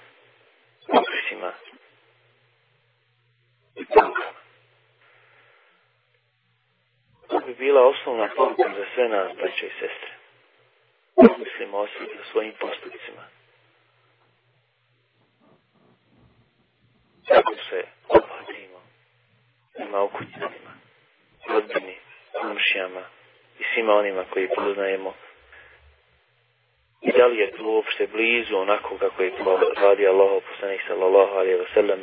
opisima 0.88 1.52
bi 7.46 7.54
bila 7.54 7.88
osnovna 7.88 8.30
poruka 8.36 8.70
za 8.78 8.86
sve 8.96 9.10
nas, 9.10 9.38
braće 9.38 9.66
i 9.66 9.70
sestre. 9.70 10.12
Mislimo 11.38 11.78
o 11.78 11.88
sebi, 11.88 12.20
o 12.22 12.32
svojim 12.32 12.54
postupcima. 12.60 13.24
Kako 17.28 17.54
se 17.70 17.84
opatimo 18.08 18.82
prema 19.76 20.02
okućanima, 20.02 20.72
rodbini, 21.50 21.98
komšijama, 22.42 23.02
i 23.60 23.64
svima 23.74 23.94
onima 23.94 24.26
koji 24.34 24.48
poznajemo. 24.56 25.14
I 27.02 27.12
da 27.12 27.26
li 27.26 27.38
je 27.38 27.52
to 27.52 27.64
uopšte 27.64 28.08
blizu 28.08 28.58
onako 28.58 28.98
kako 28.98 29.24
je 29.24 29.38
to 29.38 29.60
radi 29.76 30.08
Allah 30.08 30.44
poslanih 30.50 30.82
sallallahu 30.88 31.34
alaihi 31.34 31.58
wa 31.58 31.74
sallam. 31.74 32.00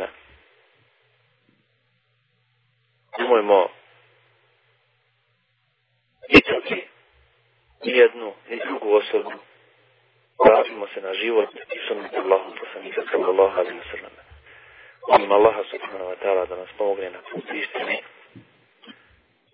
Nemojmo 3.19 3.69
pitati 6.33 6.87
jednu 7.83 8.33
i 8.49 8.57
drugu 8.57 8.95
osobu. 8.95 9.33
Vratimo 10.47 10.87
se 10.95 11.01
na 11.01 11.15
život 11.15 11.49
i 11.55 11.79
sunnet 11.89 12.15
Allahu 12.15 12.51
poslanika 12.61 13.03
sallallahu 13.11 13.61
alaihi 13.61 13.79
wa 13.79 13.91
sallam. 13.91 14.13
Molim 15.09 15.33
Allaha 15.33 15.63
subhanahu 15.71 16.11
wa 16.11 16.17
ta'ala 16.23 16.47
da 16.47 16.57
nas 16.57 16.71
pomogne 16.79 17.11
na 17.11 17.19
put 17.31 17.45
istini 17.45 17.99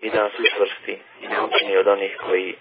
i 0.00 0.10
da 0.10 0.22
nas 0.22 0.32
učvrsti 0.38 0.98
i 1.22 1.28
da 1.28 1.44
učini 1.44 1.76
od 1.76 1.86
onih 1.86 2.16
koji 2.26 2.54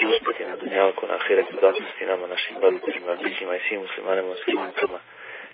i 0.00 0.06
uspjeti 0.06 0.44
na 0.44 0.56
dunjalku, 0.56 1.06
na 1.06 1.14
ahiretu, 1.14 1.54
zapusti 1.60 2.06
nama, 2.06 2.26
našim 2.26 2.56
roditeljima, 2.62 3.14
bližnjima 3.14 3.56
i 3.56 3.60
svim 3.68 3.80
muslimanima, 3.80 4.28
muslimankama, 4.28 4.98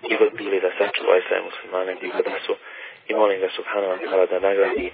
i 0.09 0.15
god 0.15 0.33
bili 0.33 0.59
da 0.59 0.71
sačuvaj 0.77 1.21
sve 1.27 1.41
muslimane, 1.41 1.95
gdje 1.95 2.07
god 2.07 2.25
da 2.25 2.39
su, 2.45 2.55
i 3.07 3.13
molim 3.13 3.39
ga 3.39 3.49
subhanahu 3.49 3.93
wa 3.93 3.99
ta'ala 4.03 4.25
da 4.29 4.39
nagradi 4.39 4.91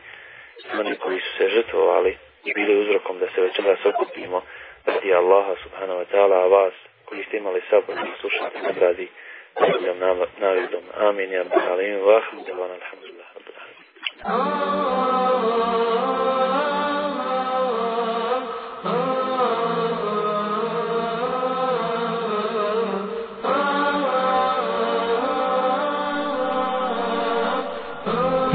oni 0.80 0.96
koji 0.96 1.20
su 1.20 1.38
se 1.38 1.50
žrtvovali 1.50 2.18
i 2.46 2.54
bili 2.54 2.82
uzrokom 2.82 3.20
da 3.20 3.28
se 3.36 3.42
večeras 3.42 3.80
okupimo 3.86 4.42
radi 4.86 5.14
Allaha 5.14 5.56
subhanahu 5.64 6.00
wa 6.00 6.06
ta'ala, 6.12 6.36
a 6.44 6.48
vas 6.48 6.74
koji 7.06 7.24
ste 7.24 7.38
imali 7.38 7.62
sabor 7.70 7.96
da 7.96 8.12
slušate 8.22 8.62
nagradi 8.62 9.08
najboljom 9.60 9.98
nagradom. 10.40 10.84
Amin, 10.98 11.32
ja 11.32 11.44
bih 11.44 11.64
alim, 11.72 12.00
vahmu, 12.06 12.44
devan, 12.46 12.72
alhamdulillah, 12.72 13.28
rabbil 13.36 13.56
alamin. 13.62 13.88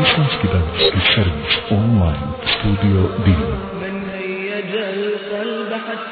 Islamski 0.05 0.47
davetski 0.53 0.99
servis 1.14 1.55
online 1.70 2.26
studio 2.53 3.01
Din. 3.24 3.76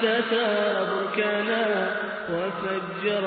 تثار 0.04 0.84
بركانا 0.90 1.96
وفجر 2.30 3.24